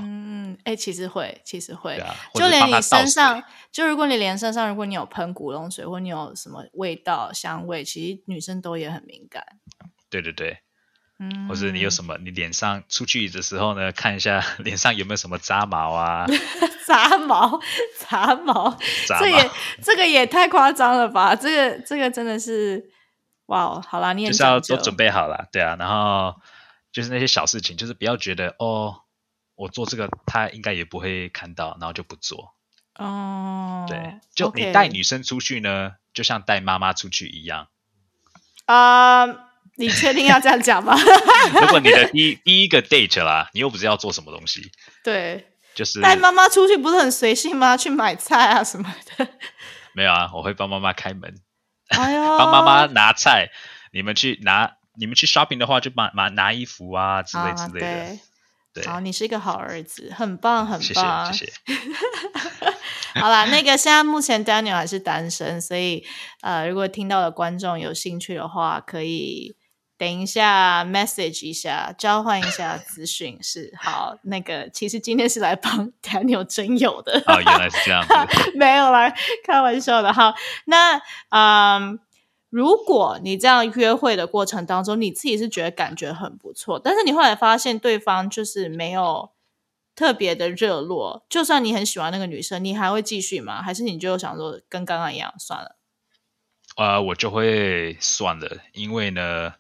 [0.65, 2.03] 哎，其实会，其实会，
[2.35, 3.43] 就连你身上，
[3.73, 9.45] 就如果你连身上，如果你有喷古龙水，或你有什么味道、香味，其实女生都也很敏感。
[10.09, 10.59] 对对对，
[11.19, 16.27] 嗯，或者你有什么， 你脸上出去的时候呢，看一下脸上有没有什么杂毛啊？
[16.87, 17.61] 杂毛，
[17.99, 19.51] 杂毛， 这也
[19.83, 21.35] 这个也太夸张了吧？
[21.37, 22.91] 这个这个真的是，
[23.47, 26.35] 哇，好啦，你也是要都准备好了，对啊，然后
[26.91, 29.03] 就是那些小事情，就是不要觉得哦。
[29.61, 32.55] 我做这个，他应该也不会看到，然后就不做。
[32.95, 37.69] 哦，对，就你带女生出去呢，就像带妈妈出去一样。
[38.65, 39.27] 啊，
[39.77, 40.97] 你确定要这样讲吗？
[41.61, 44.73] 如果你的第第一个 date 啦，你又不知道做什么东西。
[45.05, 47.77] 对，就是带妈妈出去不是很随性吗？
[47.77, 49.29] 去买菜啊什么的。
[49.93, 51.35] 没有啊，我会帮妈妈开门，
[51.89, 53.51] 哎呦，帮妈妈拿菜。
[53.93, 58.19] 你们去拿，你们去 shopping 的话，就把拿拿衣服啊之类之类的。
[58.87, 61.53] 好，你是一个好儿子，很棒，很棒，谢谢。
[63.21, 66.05] 好啦，那个现在目前 Daniel 还是单身，所以
[66.43, 69.57] 呃，如果听到的观众有兴趣的话，可以
[69.99, 73.37] 等一下 message 一下，交换一下资讯。
[73.43, 77.23] 是好，那个其实今天是来帮 Daniel 真友的。
[77.27, 79.13] 哦，原来是这样子， 没有啦，
[79.45, 80.13] 开玩笑的。
[80.13, 80.35] 好，
[80.67, 81.99] 那嗯。
[82.51, 89.31] 如果你这样约会的过程当中，你自己是觉得感觉很不错，但是你后来发现对方就是没有
[89.95, 93.63] 特别的热络，就算你很喜欢那个女生，你还会继续吗？
[93.63, 95.77] 还是你就想说跟刚刚一样算了？
[96.77, 99.55] 呃，我就会算了，因为呢，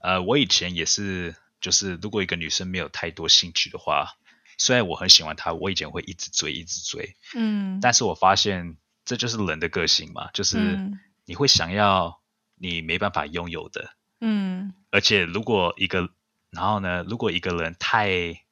[0.00, 4.12] 呃，我以前也是，就是如果一个女生没有太多兴趣的话，
[4.56, 10.78] 虽然我很喜欢她，我以前会一直追，一直追，嗯，但是我发现这就是人的个性嘛，就是
[11.24, 12.20] 你会想要。
[12.58, 13.90] 你没办法拥有的，
[14.20, 16.08] 嗯，而且如果一个，
[16.50, 18.42] 然后呢，如果一个人太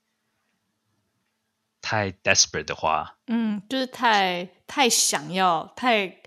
[1.81, 6.21] 太 desperate 的话，嗯，就是太太想要、太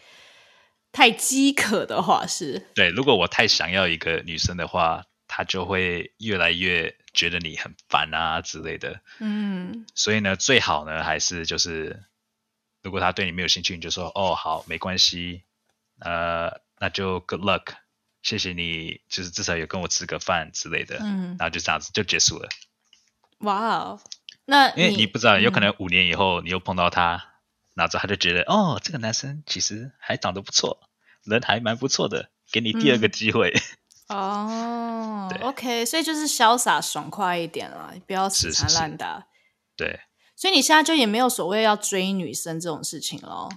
[0.92, 2.90] 太饥渴的话，是对。
[2.90, 9.86] 如果我太想要一个女生的话，她就会越来越觉得你很烦啊之类的，嗯。
[9.94, 12.04] 所以呢，最好呢，还是就是，
[12.82, 15.44] 如果她对你没有兴趣，你就说哦，好，没关系，
[16.00, 16.66] 呃。
[16.80, 17.76] 那就 good luck，
[18.22, 22.50] 谢谢你，就是至少有跟我吃个饭之类的，嗯，然后就这样子就结束了。
[23.40, 24.00] 哇哦，
[24.46, 27.34] 那因为你不知道，有可能五年以后你又碰到他，
[27.76, 30.90] 然后他就觉得哦，这个男生其实还长得不错，
[31.24, 33.54] 人还蛮不错的，给你第二个机会。
[34.10, 39.28] 哦，OK，所以就是潇洒爽快一点啦，不要死缠烂打。
[39.76, 40.00] 对，
[40.34, 43.50] 所以你现在就也没有所谓要追女生这种事情了。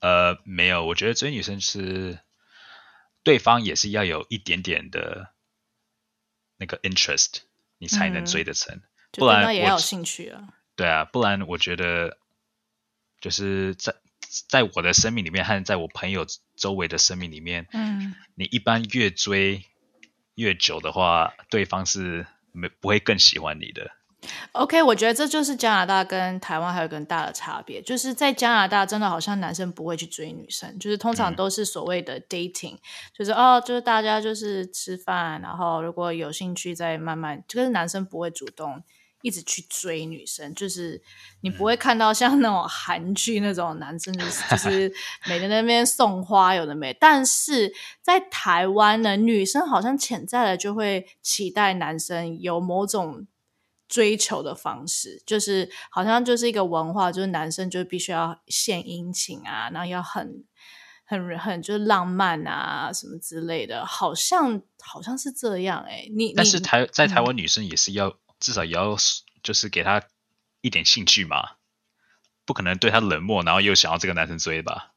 [0.00, 2.18] 呃，没有，我觉得追女生是
[3.22, 5.32] 对方也是要有一点点的
[6.56, 7.40] 那个 interest，
[7.78, 8.82] 你才能追得成，
[9.12, 10.54] 不然也有兴趣啊。
[10.76, 12.18] 对啊，不然我觉得
[13.20, 13.94] 就是在
[14.48, 19.64] 在我的生命里面和在我朋友周围的生命里面，嗯，你一般越追
[20.34, 23.90] 越久的话，对方是没不会更喜欢你的。
[24.52, 32.78] OK，我觉得这就是加拿大跟台湾还有更大的差别，就是在加拿大真的好像男生不会去追女生，就是通常都是所谓的 dating，
[33.14, 38.82] 就是哦，就是大家就是吃饭，然后如果有兴趣再慢慢，就是男生不会主动
[39.20, 41.02] 一直去追女生，就是
[41.42, 44.92] 你不会看到像那种韩剧那种男生就是就是
[45.26, 53.26] 每天在那边送花有的没，但是在台湾呢，女生好像潜在的就会期待男生有某种。
[53.88, 60.44] 追求的方式就是好像就是一个文化，就是男生就必须要献殷勤啊，然后要很
[61.04, 66.08] 很很就是浪漫啊什么之类的，好像好像是这样哎。
[66.16, 68.96] 你但是台在台湾女生也是要至少也要
[69.42, 70.02] 就是给他
[70.60, 71.56] 一点兴趣嘛，
[72.44, 74.94] 不可能对他冷漠，然后又想要这个男生追吧？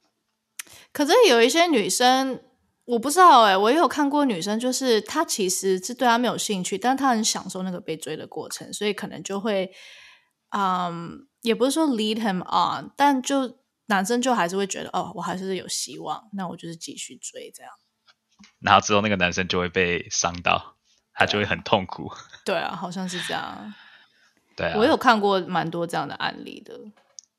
[0.92, 2.42] 可是有一些女生。
[2.90, 9.72] 我不知道哎，我也有看过女生，就是她其实是对他没有兴趣，但她很享受那个被追的过程，所以可能就会，
[10.50, 17.70] 嗯，也不是说 lead him on，但就男生就还是会觉得，哦，我还是有希望，那我就是继续追这样。
[18.58, 20.74] 然后之后那个男生就会被伤到，
[21.14, 22.10] 他就会很痛苦。
[22.44, 23.72] 对啊，好像是这样。
[24.56, 26.74] 对啊，我有看过蛮多这样的案例的。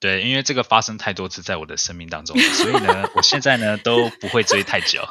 [0.02, 5.08] 对，因为这个发生太多次在我的生命当中，所以呢，我现在呢都不会追太久。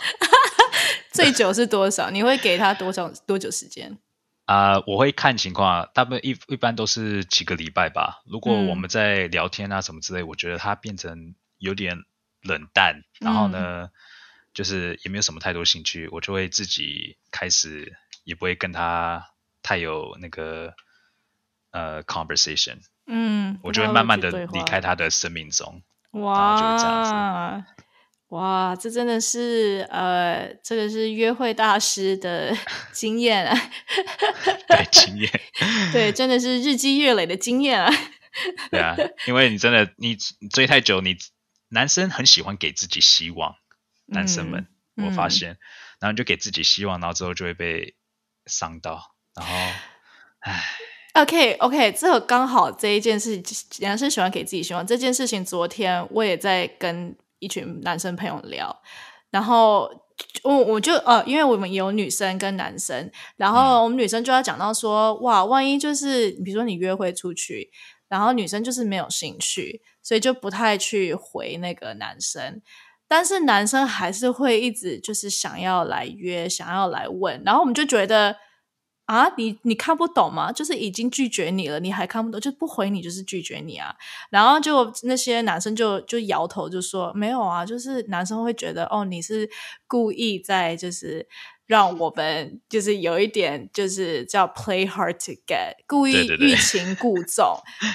[1.12, 2.10] 最久是多少？
[2.10, 3.96] 你会给他多少多久时间？
[4.46, 8.20] 啊，我会看情况，大部分一一般都是几个礼拜吧。
[8.26, 12.02] 如果我们在聊天啊什么之类，我觉得他变成有点
[12.42, 13.90] 冷淡，然后呢，
[14.52, 19.28] 就是也没有什么太多兴趣，我就会自己开始，也不会跟他
[19.62, 20.74] 太有那个
[21.70, 22.78] 呃 conversation。
[23.12, 25.82] 嗯，我就会慢慢的离开他的生命中。
[26.12, 27.64] 哇，
[28.28, 32.56] 哇，这真的是呃，这个是约会大师的
[32.92, 33.70] 经验啊。
[34.68, 35.28] 对，经验。
[35.92, 37.92] 对，真的是日积月累的经验啊。
[38.70, 38.94] 对啊，
[39.26, 40.16] 因为你真的你
[40.52, 41.16] 追太久，你
[41.70, 43.56] 男生很喜欢给自己希望，
[44.06, 45.58] 男生们我发现，
[45.98, 47.96] 然后就给自己希望，然后之后就会被
[48.46, 49.52] 伤到，然后，
[50.38, 50.62] 唉。
[51.14, 53.42] OK，OK，这个刚好这一件事，
[53.80, 54.86] 男生喜欢给自己希望。
[54.86, 58.80] 这件事情，昨天我也在跟一群男生朋友聊，
[59.30, 59.90] 然后
[60.44, 67.72] 我我就呃，因为我们有女生跟男生，然后我们女生就要讲到说，哇，万一就是比如说你约会出去，
[68.08, 72.62] 然后女生就是没有兴趣，所以就不太去回那个男生，
[73.08, 78.36] 但是男生还是会一直就是想要来约，想要来问，然后我们就觉得。
[79.10, 80.52] 啊，你你看不懂吗？
[80.52, 83.92] 就是已经拒绝你了，你还看不懂，就不回你就是拒绝你啊。
[84.30, 89.50] 然后就那些男生就就摇头，就说没有啊，就是男生会觉得哦，你是
[89.88, 91.26] 故意在就是
[91.66, 97.44] 让我们就是有一点就是叫 play hard to get，故意欲擒故纵。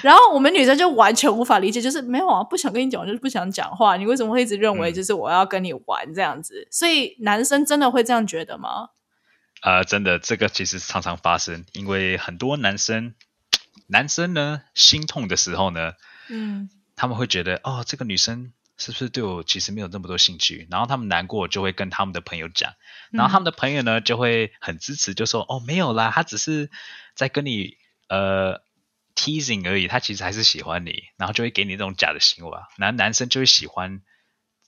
[0.02, 3.96] 然后我们女生就完全无法理解，就是没有啊，不想跟你讲，就是不想讲话。
[3.96, 6.68] 你为什么会一直认为就是我要跟你玩这样子？
[6.70, 8.90] 所以男生真的会这样觉得吗？
[9.66, 13.14] 啊，真的，这个其实常常发生，因为很多男生，
[13.88, 15.94] 男生呢心痛的时候呢，
[16.28, 18.52] 嗯，他们会觉得哦，这个女生。
[18.78, 20.68] 是不是对我其实没有那么多兴趣？
[20.70, 22.74] 然后他们难过就会跟他们的朋友讲，
[23.10, 26.70] 然后他们的朋友呢就会很支持，就说哦没有啦，他只是
[27.14, 27.78] 在跟你
[28.10, 28.60] 呃
[29.14, 32.64] teasing 而已，他其实还是喜欢你，然后就会给你这种假的希望。
[32.76, 34.02] 男男生就会喜欢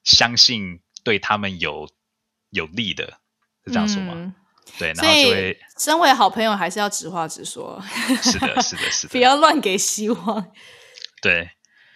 [0.05, 1.90] 相信对他们有
[2.49, 3.20] 有利的，
[3.66, 4.34] 是这样说吗？
[4.77, 7.81] 对，然后就会身为好朋友还是要直话直说。
[8.23, 10.53] 是的，是的，是的， 不要乱给希望。
[11.23, 11.51] 对，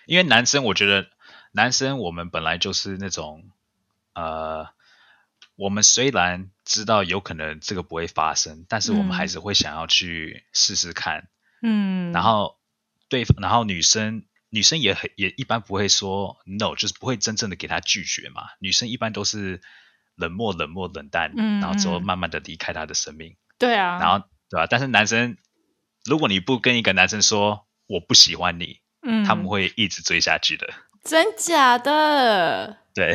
[0.06, 1.08] 因为男生我觉得。
[1.54, 3.44] 男生，我们本来就是那种，
[4.14, 4.68] 呃，
[5.54, 11.28] 我们虽然知道有可能这个不会发生，但是我们还是会想要去试试看，
[11.60, 12.10] 嗯。
[12.10, 12.56] 然后
[13.10, 18.44] 对，然后女生，女生也很也一般不会说 no，就是不会真正的给他拒绝嘛。
[18.58, 19.60] 女生一般都是
[20.16, 23.36] 冷漠、冷漠、冷淡，然后之后慢慢的离开他的生命。
[23.58, 23.98] 对啊。
[24.00, 24.66] 然后对吧？
[24.68, 25.36] 但是男生，
[26.04, 30.68] 如果你不跟一个男生说我不喜欢你，嗯，他们会一直追下去的。
[31.04, 32.78] 真假的？
[32.94, 33.14] 对。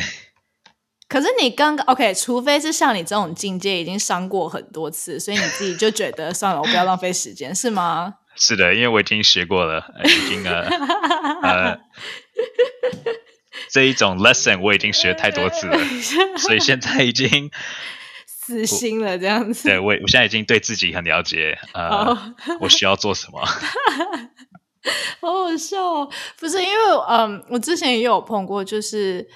[1.08, 8.16] 可是你刚刚 OK，除非是像你这种境界已经伤过很多次，所以你自己就觉得算了，我不要浪费时间，是吗？
[8.36, 10.68] 是的，因为我已经学过了，已经呃
[11.42, 11.80] 呃
[13.70, 15.78] 这一种 lesson 我已经学太多次了，
[16.38, 17.50] 所以现在已经
[18.26, 19.68] 死心了这样子。
[19.68, 23.44] 对我，我现在已经对自己很了解，呃，我需要做什么。
[25.20, 26.08] 好好笑哦！
[26.38, 26.74] 不是因为，
[27.08, 29.28] 嗯，我之前也有碰过，就是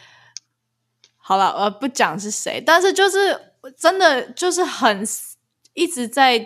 [1.18, 3.39] 好了，呃，不讲是谁，但是就是
[3.76, 5.07] 真的就是很
[5.74, 6.39] 一直在，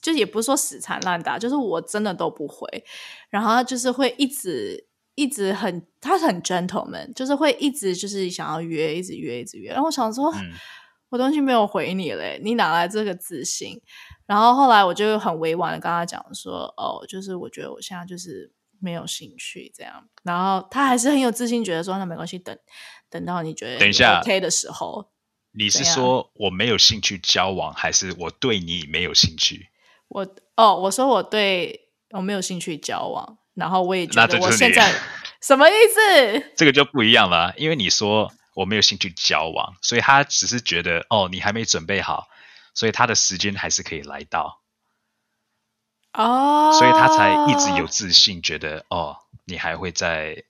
[0.00, 2.84] 就也不是说死缠烂打，就是我真的都不回，
[3.30, 4.86] 然后他就是会一直
[5.18, 10.32] 一直很，他很 gentleman，就是会一直就是想要约，一直约，一直约，然后我想说，
[11.08, 13.80] 我东西没有回你嘞，你哪来这个自信？
[14.26, 20.08] 然后后来我就很委婉的跟他讲说，哦，就是我觉得我现在就是没有兴趣这样。
[20.22, 22.56] 然后他还是很有自信，觉得说那没关系，等
[23.10, 25.10] 等到你觉得等一下 OK 的时候。
[25.50, 29.70] 你是说我没有兴趣交往，还是我对你没有兴趣？
[30.06, 30.24] 我
[30.56, 34.94] 哦，我说我对我没有兴趣交往，然后我也觉得我现在
[35.42, 36.52] 什么意思？
[36.56, 42.28] 这个就不一样了，因为你说我没有兴趣交往，所以他只是觉得哦，你还没准备好。
[42.74, 44.60] 所以他的时间还是可以来到，
[46.12, 50.44] 哦，所以他才一直有自信，觉得哦，你还会在，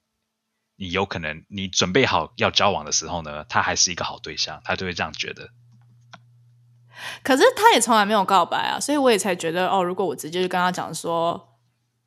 [0.75, 5.49] 你有可能你准备好要交往的时候呢，他还是一个好对象，他就会这样觉得。
[7.23, 11.57] 可是他也从来没有告白啊，所以我也才觉得哦，如果我直接就跟他讲说，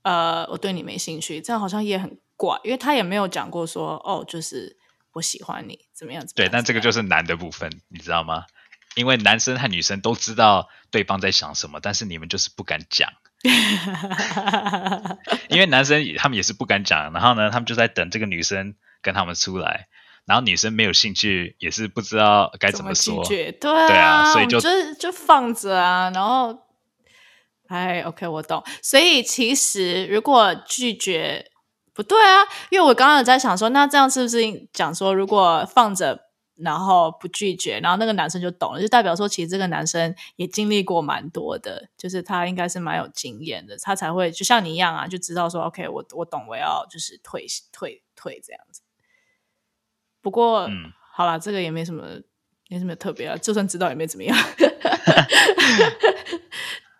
[0.02, 4.76] 呃，我对你没兴趣，这样好像也很怪，因为他也没有讲过说哦，就是
[5.12, 6.34] 我喜欢你怎么样子。
[6.34, 8.44] 对，但这个就是难的部分，你知道吗？
[8.94, 13.10] 因为男生和女生都知道对方在想什么，但是你们就是不敢讲。
[15.48, 19.88] 因为男生他们也是不敢讲，然后呢，他们就在等这个女生跟他们出来，
[20.26, 23.24] 然后女生没有兴趣，也是不知道该怎么说。
[23.24, 24.60] 对对啊，所以就
[24.94, 26.10] 就放着啊。
[26.14, 26.61] 然后，
[27.78, 28.62] 哎，OK，我懂。
[28.82, 31.50] 所以其实如果拒绝
[31.94, 34.38] 不对啊，因为我刚刚在想说，那这样是不是
[34.72, 36.28] 讲说，如果放着？
[36.56, 48.82] 然后不拒绝，然后那个男生就懂了，就代表说，其实这个男生也经历过蛮多的，就是他应该是蛮有经验的，他才会就像你一样啊，就知道说，OK，我我懂，我要就是退退退这样子。
[50.20, 52.04] 不过，嗯，好了，这个也没什么，
[52.68, 54.36] 没什么特别啊，就算知道也没怎么样。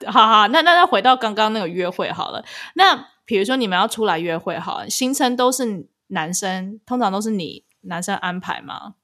[0.07, 2.45] 好好，那那那回到刚刚那个约会好了，
[2.75, 8.95] 那比如说你们要出来约会，好，行程都是男生，通常都是你男生安排吗？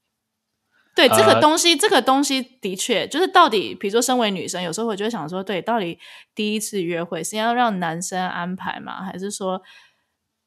[0.97, 6.01] 对这个东西，这个东西的确就是到底，比如说，身为女生，有时候我就会想说，对，到底
[6.35, 9.05] 第一次约会是要让男生安排吗？
[9.05, 9.63] 还是说，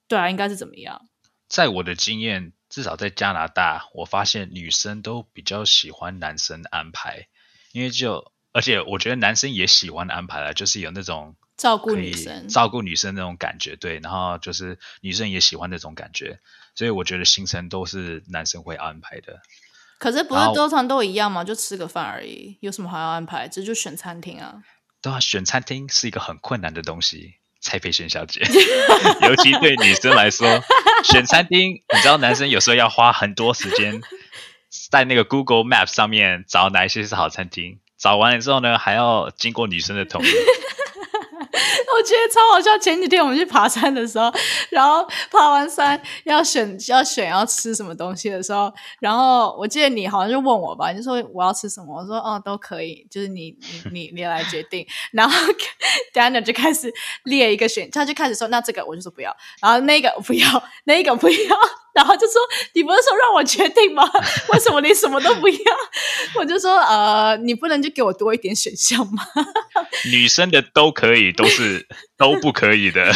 [0.09, 1.07] 对啊，应该是怎么样？
[1.47, 7.27] 在我的经验，至少在加拿大，我发现女生都比较喜欢男生安排，
[7.71, 16.39] 因为就而且我觉得男生也喜欢安排了，就是有那种照顾女生、照顾女生那种感觉，对，然后就是女生也喜欢那种感觉，
[16.75, 19.41] 所以我觉得行程都是男生会安排的。
[19.99, 21.43] 可是不是通常都一样吗？
[21.43, 23.47] 就吃个饭而已，有什么好要安排？
[23.47, 24.63] 这就选餐厅啊。
[24.99, 28.41] 对啊，选餐厅是一个很困难的东西，蔡培轩小姐，
[29.21, 30.47] 尤其对女生来说，
[31.03, 34.01] 选餐厅，你知道男生有时候要花很多时间
[34.89, 40.27] 在那个 Google Map 上面找哪一些是好餐厅，找完了之后呢，还要经过女生的同意。
[41.93, 42.75] 我觉得超好笑。
[42.79, 44.33] 前几天我们去爬山的时候，
[44.71, 53.55] 然后爬完山要选要选要吃什么东西的时候，然后我记得你好像就问我吧，你就说我要吃什么，我说哦都可以，就是你
[53.91, 54.87] 你你你来决定。
[55.11, 55.37] 然后
[56.11, 56.91] Daniel 就开始
[57.25, 61.57] 列一个选，他就开始说那这个我就说不要，然后那个不要，那个不要。
[61.93, 62.41] 然后就说
[62.73, 64.03] ：“你不是说让我决定吗？
[64.53, 65.57] 为什么你什么都不要？”
[66.39, 69.23] 我就说：“呃，你不能就给我多一点选项吗？”
[70.09, 71.87] 女生的都可以，都是
[72.17, 73.11] 都不可以的，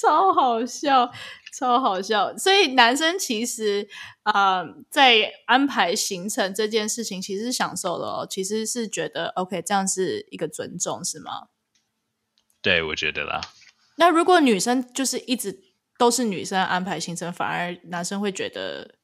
[0.00, 1.10] 超好笑，
[1.58, 2.36] 超好笑。
[2.36, 3.88] 所以男生其实
[4.24, 8.26] 啊，在安排行程这件事情，其实是享受的哦。
[8.28, 11.48] 其实是觉得 OK，这样是一个尊重，是吗？
[12.60, 13.40] 对，我觉得啦。
[13.96, 15.63] 那如果女生就是一直。
[15.96, 18.96] 都是女生安排行程，反而男生会觉得，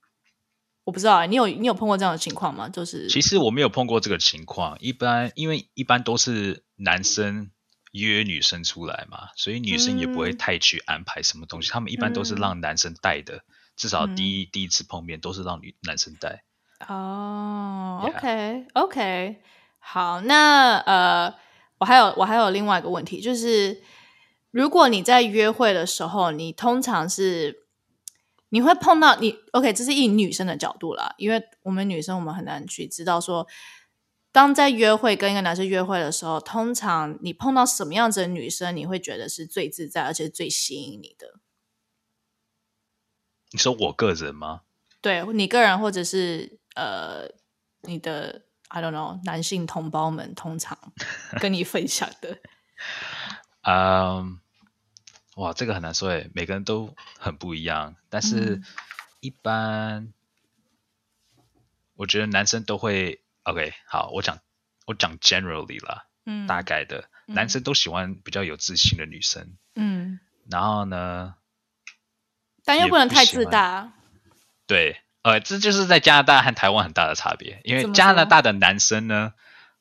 [0.84, 2.68] 我不知道，你有你有碰过这样的情况吗？
[2.68, 7.50] 就是其实我没有碰过这个情况，一般因为一般都是男生
[7.92, 13.44] 约女生出来嘛，所以女生也不会太去安排什么东西，他们一般都是让男生带的，
[13.76, 16.42] 至少第一第一次碰面都是让女男生带。
[16.88, 19.36] 哦，OK OK，
[19.78, 21.34] 好，那呃，
[21.78, 23.80] 我还有我还有另外一个问题就是。
[24.50, 27.66] 如果你在约会的时候，你通常是
[28.48, 33.46] 你会碰到你 OK，这是以女生的角度啦，因为我们女生我们很难去知道说，
[34.32, 41.40] 当在约会跟一个男生约会的时候，通常你碰到什么样子的女生，你会觉得是最自在而且最吸引你的？
[43.52, 44.62] 你说我个人吗？
[45.00, 47.28] 对你个人，或者是呃，
[47.82, 50.76] 你的 I don't know，男性同胞们通常
[51.40, 52.38] 跟你分享的。
[53.62, 54.40] 嗯，
[55.36, 57.94] 哇，这个很难说诶，每个人都很不一样。
[58.08, 58.62] 但是，
[59.20, 60.12] 一般
[61.94, 63.74] 我觉得男生都会 OK。
[63.86, 64.38] 好，我讲
[64.86, 70.20] 我讲 generally 啦，嗯，大概的，男生都喜欢比较有自信的女生，嗯。
[70.50, 71.34] 然后呢，
[72.64, 73.92] 但又不能太自大。
[74.66, 79.34] 对，呃，这就是在加拿大和台湾很大的差别，因为加拿大的男生呢，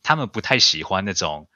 [0.03, 1.48] 他们不太喜欢那种。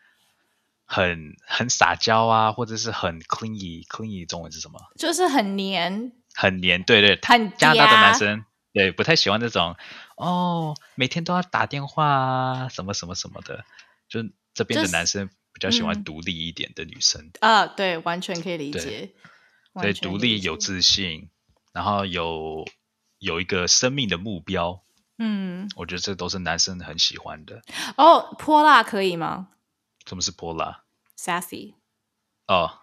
[0.85, 4.79] 很很撒娇啊，或者是很 clingy，clingy 中文是什么？
[4.97, 7.19] 就是很黏，很黏，对对。
[7.23, 9.75] 很加拿大的男生对不太喜欢那种
[10.17, 13.63] 哦，每天都要打电话啊，什么什么什么的。
[14.09, 14.19] 就
[14.53, 19.13] 这边的男生比较喜欢独立一点的女生啊，对，完全可以理解。
[19.81, 21.29] 对，独立有自信，
[21.71, 22.65] 然后有
[23.17, 24.83] 有一个生命的目标。
[25.17, 27.61] 嗯，我觉得这都是男生很喜欢的。
[27.97, 29.47] 哦，泼辣可以吗？
[30.07, 30.83] 什么是泼辣
[31.17, 31.75] ？Sassy
[32.47, 32.79] 哦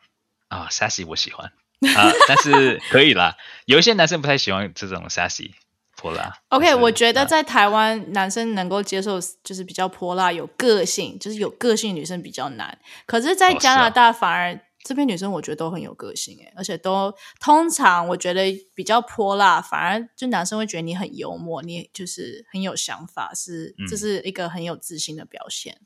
[0.48, 1.52] 啊，Sassy 我喜欢
[1.96, 3.36] 啊，但是可以啦。
[3.66, 5.52] 有一些男生不太喜欢这种 Sassy
[5.96, 6.40] 泼辣。
[6.48, 12.78] OK，我觉得在台湾男生能够接受就是比较泼辣、有个性，就是有个性女生比较难。
[13.06, 25.78] 可是，在加拿大反而这边女生我觉得都很有个性诶，而且都通常我觉得比较泼辣，反而就男生会觉得你很幽默，你就是很有想法，是这是一个很有自信的表现。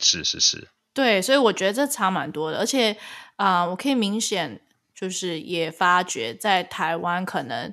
[0.00, 2.96] 是是是，对，所以我觉得这差蛮多的，而且
[3.36, 4.60] 啊，我可以明显
[4.94, 7.72] 就是也发觉，在台湾可能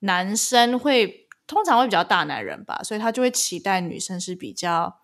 [0.00, 4.98] 男生会通常会比较大男人吧，所以他就会期待女生是比较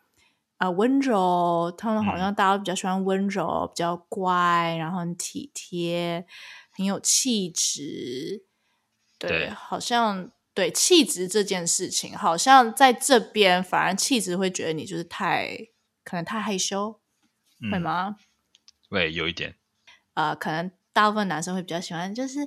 [0.57, 6.27] 啊温柔，他们好像大家比较喜欢温柔、比较乖，然后很体贴、
[6.73, 8.45] 很有气质，
[9.19, 15.69] 对，好像对气质这件事情，好像在这边反而气质会觉得你就是太。
[16.07, 17.01] 可能太害羞，
[17.73, 18.15] 会吗？
[18.89, 19.57] 会有一点。
[20.15, 22.47] 呃，可能大部分男生会比较喜欢，就是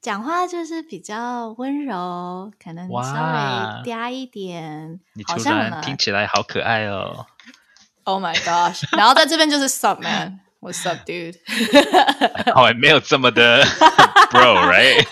[0.00, 5.00] 讲话就是比较温柔，可能稍微嗲一点。
[5.14, 7.26] 你突然听起来好可爱哦
[8.04, 8.84] ！Oh my gosh！
[8.96, 10.38] 然后在这边就是 sub man。
[10.60, 11.36] What's up, dude？
[12.54, 13.64] 哦，没有这么的
[14.30, 15.04] bro，right？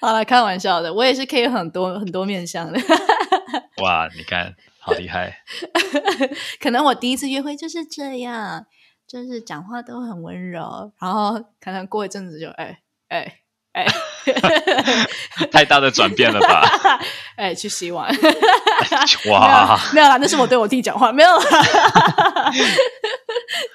[0.00, 2.80] 好了，开玩笑的，我也是可以很多很多面相的。
[3.82, 4.56] 哇，你看。
[4.84, 5.32] 好厉害！
[6.60, 8.66] 可能我第一次约会就是这样，
[9.06, 13.38] 就是讲话都很温柔，然后可能过一阵子就哎哎
[13.72, 13.86] 哎，
[15.50, 16.62] 太大的转变了吧？
[17.36, 18.12] 哎，去洗碗。
[19.30, 21.44] 哇，没有啦，那是我对我弟讲话，没有啦。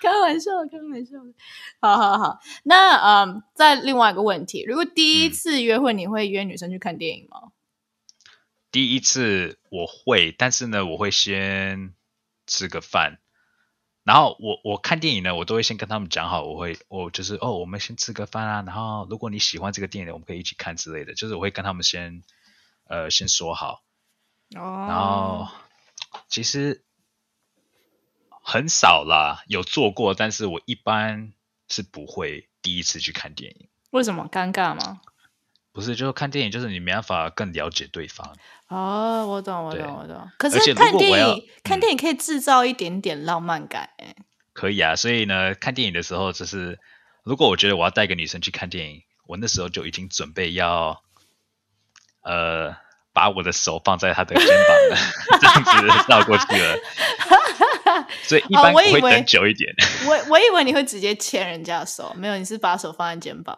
[0.01, 1.17] 开玩笑，开玩笑。
[1.79, 7.46] 好好好，那嗯，再另外一个问题，如果第一次约会，你会约女生去看电影吗？
[8.77, 11.95] 第一次我会，但是呢，我会先
[12.45, 13.17] 吃个饭，
[14.03, 22.21] 然后我我看电影呢，我都会先跟他们讲好，我会我就是哦，我们先吃个饭啊，然后如果你喜欢这个电影，我们可以一起看之类的，就是我会跟他们先
[22.83, 23.81] 呃先说好，
[24.55, 25.47] 哦，然后
[26.27, 26.83] 其实
[28.43, 31.33] 很少啦，有做过，但是我一般
[31.67, 33.69] 是不会第一次去看电影。
[33.89, 35.01] 为什么尴尬吗？
[35.77, 38.35] 不是，就是看电影，就是你没办法更了解对方。
[38.67, 40.27] 哦，我懂，我懂，我懂。
[40.39, 44.15] 可是看电影，看电影可以制造一点点浪漫感，哎。
[44.53, 46.79] 可以啊，所以呢，看电影的时候，就是
[47.23, 51.03] 如果我觉得我要带个女生去看电影，我那时候就已经准备要，
[52.23, 52.75] 呃，
[53.13, 54.55] 把我的手放在她的肩膀
[54.89, 54.97] 了，
[55.39, 56.75] 这样子绕过去了。
[58.25, 59.71] 所以一般会等久一点。
[60.07, 63.55] 我我以为你会直接牵人家手，没有，你是把手放在肩膀。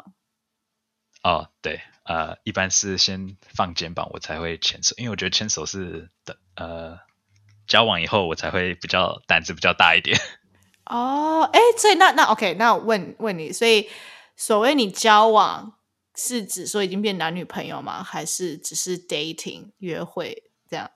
[1.23, 6.99] 哦，对，呃，一般是先放肩膀，我才会牵手，因为我觉得牵手是的，呃，
[7.67, 10.17] 交往以后我才会比较胆子比较大一点。
[10.85, 13.89] 哦，哎，所以那那 OK，那我问问你，所以
[14.35, 15.77] 所谓你交往
[16.15, 18.01] 是指说已经变男女朋友吗？
[18.01, 20.89] 还是只是 dating 约会这样？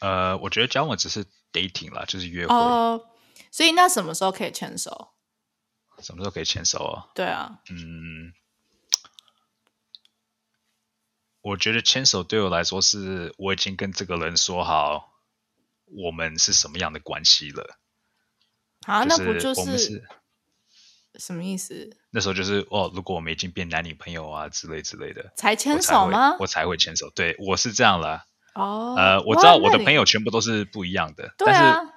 [0.00, 2.54] 呃，我觉得交往只是 dating 啦，就是约会。
[2.54, 3.00] 哦，
[3.50, 5.10] 所以那什么时候可以牵手？
[6.00, 7.06] 什么时候可以牵手啊？
[7.14, 8.32] 对啊，嗯，
[11.44, 15.12] 我觉得牵手对我来说是我已经跟这个人说好
[15.84, 17.78] 我们是什么样的关系了。
[18.86, 20.02] 啊，那不就是
[21.18, 21.96] 什么意思？
[22.08, 26.34] 那时候就是哦，如果我们已经变男女朋友啊之类之类的，才牵手吗？
[26.40, 27.10] 我才会牵手。
[27.10, 28.24] 对，我是这样了。
[28.54, 31.92] 哦，呃，我知道我的朋友全部都是不一样的，但是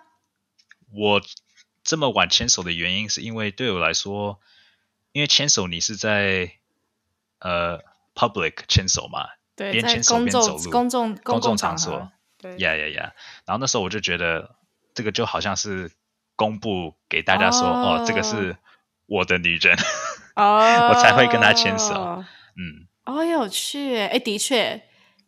[0.91, 1.21] 我
[1.85, 4.41] 这么晚牵手的原因，是因为对我来说，
[5.13, 6.51] 因为牵手你是在
[7.39, 7.79] 呃
[8.13, 13.13] public 牵手嘛，对，边牵手边走路，公众公众场所，对，呀呀呀！
[13.45, 14.55] 然后那时候我就觉得
[14.93, 15.91] 这个就好像是。
[16.39, 18.55] 公布给大家说哦，这个是
[19.07, 19.75] 我的女人，
[20.37, 22.23] 哦，我才会跟她牵手。
[22.55, 24.83] 嗯，哦，有趣，哎，的确，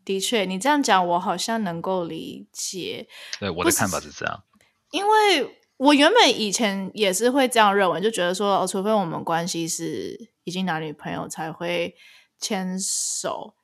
[0.06, 3.08] 的确，你这样讲，我好像能够理解。
[3.40, 4.44] 对，我的看法是这样。
[4.92, 11.96] 因为我原本以前也是会这样认为，就觉得说，哦，除非我们关系是已经男女朋友才会
[12.40, 13.56] 牵手，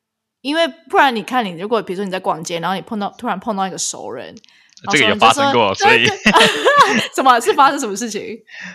[0.46, 4.36] 因为不然，你看，你如果比如说你在逛街，然后你碰到突然碰到一个熟人。
[4.91, 6.06] 这个也发生过，所以
[7.16, 8.22] 什么是发生什么事情？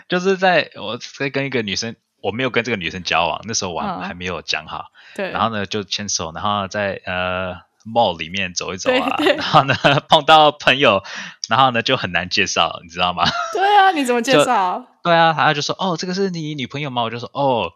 [0.08, 4.86] 就是在我在跟一个女生，我没有跟这个女生交往，那时候我还没有讲好。
[5.14, 7.54] 对，然后呢就牵手，然后在呃
[7.86, 9.76] mall 里面走一走啊，然后呢
[10.08, 11.04] 碰到朋友，
[11.48, 13.22] 然后呢就很难介绍，你知道吗？
[13.52, 14.84] 对啊，你怎么介绍？
[15.04, 17.02] 对啊，他就说哦，这个是你女朋友吗？
[17.02, 17.70] 我就说哦，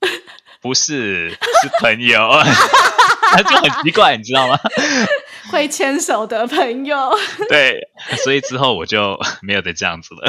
[0.60, 2.18] 不是，是朋友，
[3.48, 4.58] 就很奇怪，你知道吗？
[5.52, 7.10] 会牵手的朋友，
[7.48, 7.80] 对，
[8.24, 10.22] 所以之后我就 没有再这样子了。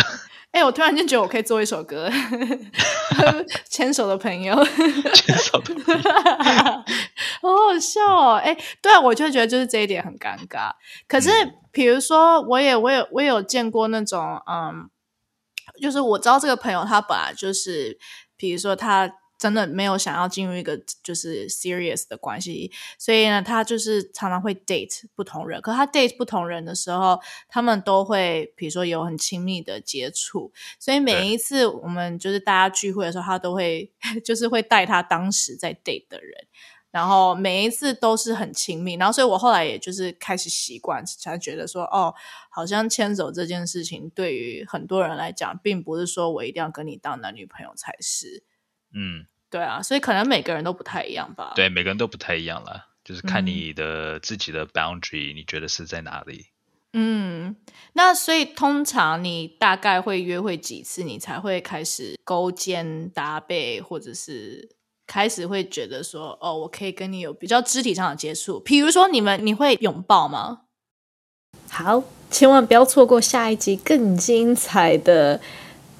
[0.52, 2.10] 哎，我突然间觉得我可以做一首歌，
[3.70, 4.56] 牵手的朋友，
[5.14, 6.02] 牵手的朋友，
[7.42, 8.36] 好好笑哦！
[8.36, 10.72] 哎，对啊，我就觉得就是这一点很尴尬。
[11.08, 11.30] 可是，
[11.72, 14.90] 比如说，我也，我也，我有见过那种，嗯，
[15.82, 17.98] 就是我知道这个朋友，他本来就是，
[18.38, 19.12] 比如说他。
[19.38, 25.62] 真的没有想要进入一个就是 serious 的关系，所以呢，他就是常常会 date 不同人。
[25.62, 30.52] 可他 date 不同人的时候，他们都会比如说有很亲密的接触。
[30.80, 33.92] 所以每一次我们就是大家聚会的时候，他都会
[34.26, 36.48] 就是会带他当时在 date 的人，
[36.90, 38.96] 然后每一次都是很亲密。
[38.96, 42.16] 然后，所以我后来也就是开始习惯，才觉得说，哦，
[42.50, 48.44] 好像牵手这件事情对于很多人来讲，并不是说我一定要跟你当男女朋友才是。
[48.94, 51.54] 嗯，对啊，所以可能每个人都不太一样吧。
[51.56, 56.48] 对，每个人都不太一样了，就是看你的自己的 boundary，你觉得是在哪里？
[56.94, 57.56] 嗯，
[57.94, 64.70] 那所以通常你大概会约会几次，你才会开始勾肩搭背，或者是
[65.06, 70.62] 开始会觉得说，哦，我可以跟你有比较肢体上的接触，比如说你们你会拥抱吗？
[71.70, 75.40] 好，千万不要错过下一集更精彩的。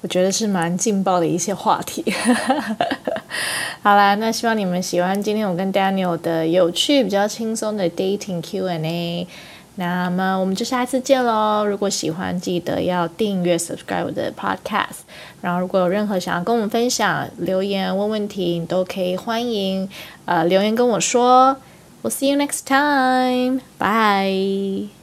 [0.00, 2.04] 我觉得是蛮劲爆的一些话题。
[3.82, 9.26] 好啦，那希望你们喜欢今天我跟 Daniel 的有趣、比较轻松的 dating Q&A。
[9.76, 11.64] 那么我们就下次见喽！
[11.64, 15.06] 如果喜欢，记得要订阅、subscribe 我的 podcast。
[15.40, 19.88] 然后如果有任何想要跟我们分享、留言、问问题，你都可以欢迎
[20.24, 21.56] 呃留言跟我说。
[22.02, 23.60] We'll see you next time.
[23.78, 24.97] Bye.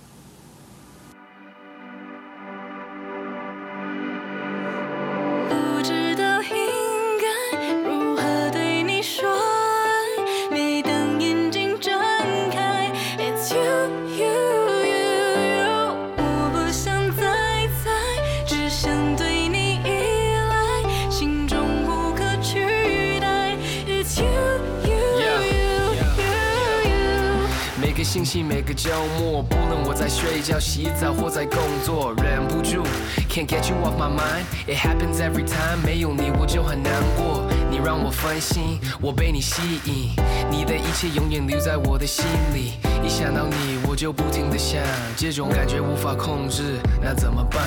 [28.16, 28.90] 星期每个周
[29.20, 32.82] 末，不论我在睡觉、洗澡或在工作，忍不住
[33.30, 34.46] can't get you off my mind。
[34.66, 37.46] It happens every time，没有你我就很难过。
[37.70, 40.16] 你让我分心，我被你吸引，
[40.50, 42.76] 你的一切永远留在我的心里。
[43.04, 44.82] 一想到你，我就不停的想，
[45.18, 47.62] 这种感觉无法控制，那怎么办？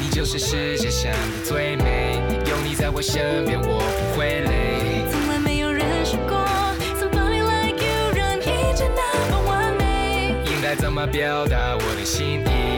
[0.00, 4.69] 你就是世界上的最美，有你在我身边，我不会累。
[10.70, 12.69] 该怎么表达我的心意？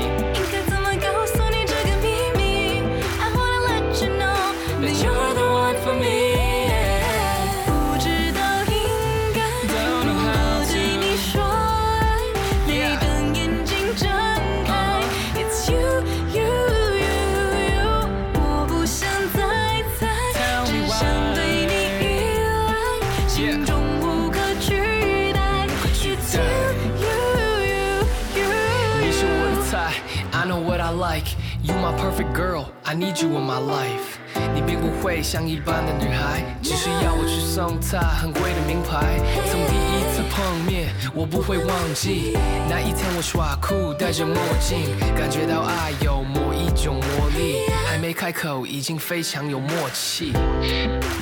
[31.65, 34.19] You my perfect girl, I need you in my life。
[34.53, 39.21] 你并不会像一般的女孩，只是要我去送她很贵的名牌。
[39.49, 42.37] 从第一次碰面，我不会忘记
[42.69, 50.33] 那一天我耍酷戴着墨镜，感觉到爱有某一种魔力，还没开口已经非常有默契。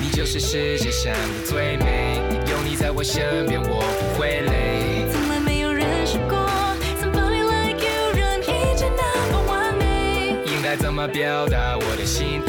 [0.01, 2.19] 你就是世界上的最美，
[2.49, 4.80] 有你在我身边，我不会累。
[10.71, 12.41] 该怎么表达我的心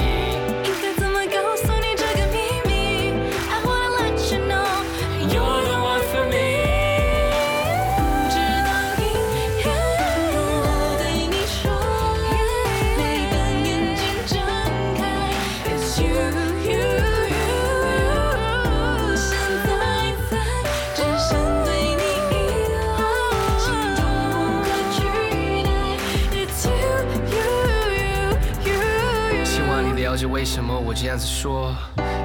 [30.27, 31.75] 为什么我这样子说，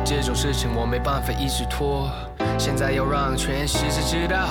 [0.05, 2.09] 这种事情我没办法一直拖，
[2.57, 4.47] 现在要让全世界知道，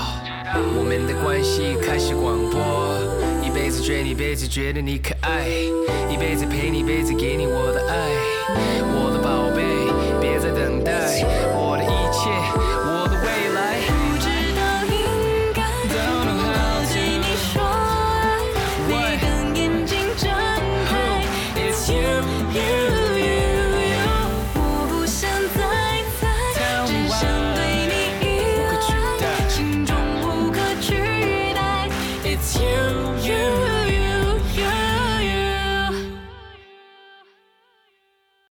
[0.76, 2.60] 我们的关系开始广播，
[3.42, 5.46] 一辈子追你，一辈子觉得你可爱，
[6.10, 7.94] 一辈子陪你，一辈子给你我的爱，
[8.94, 9.62] 我的宝贝，
[10.20, 11.22] 别再等待，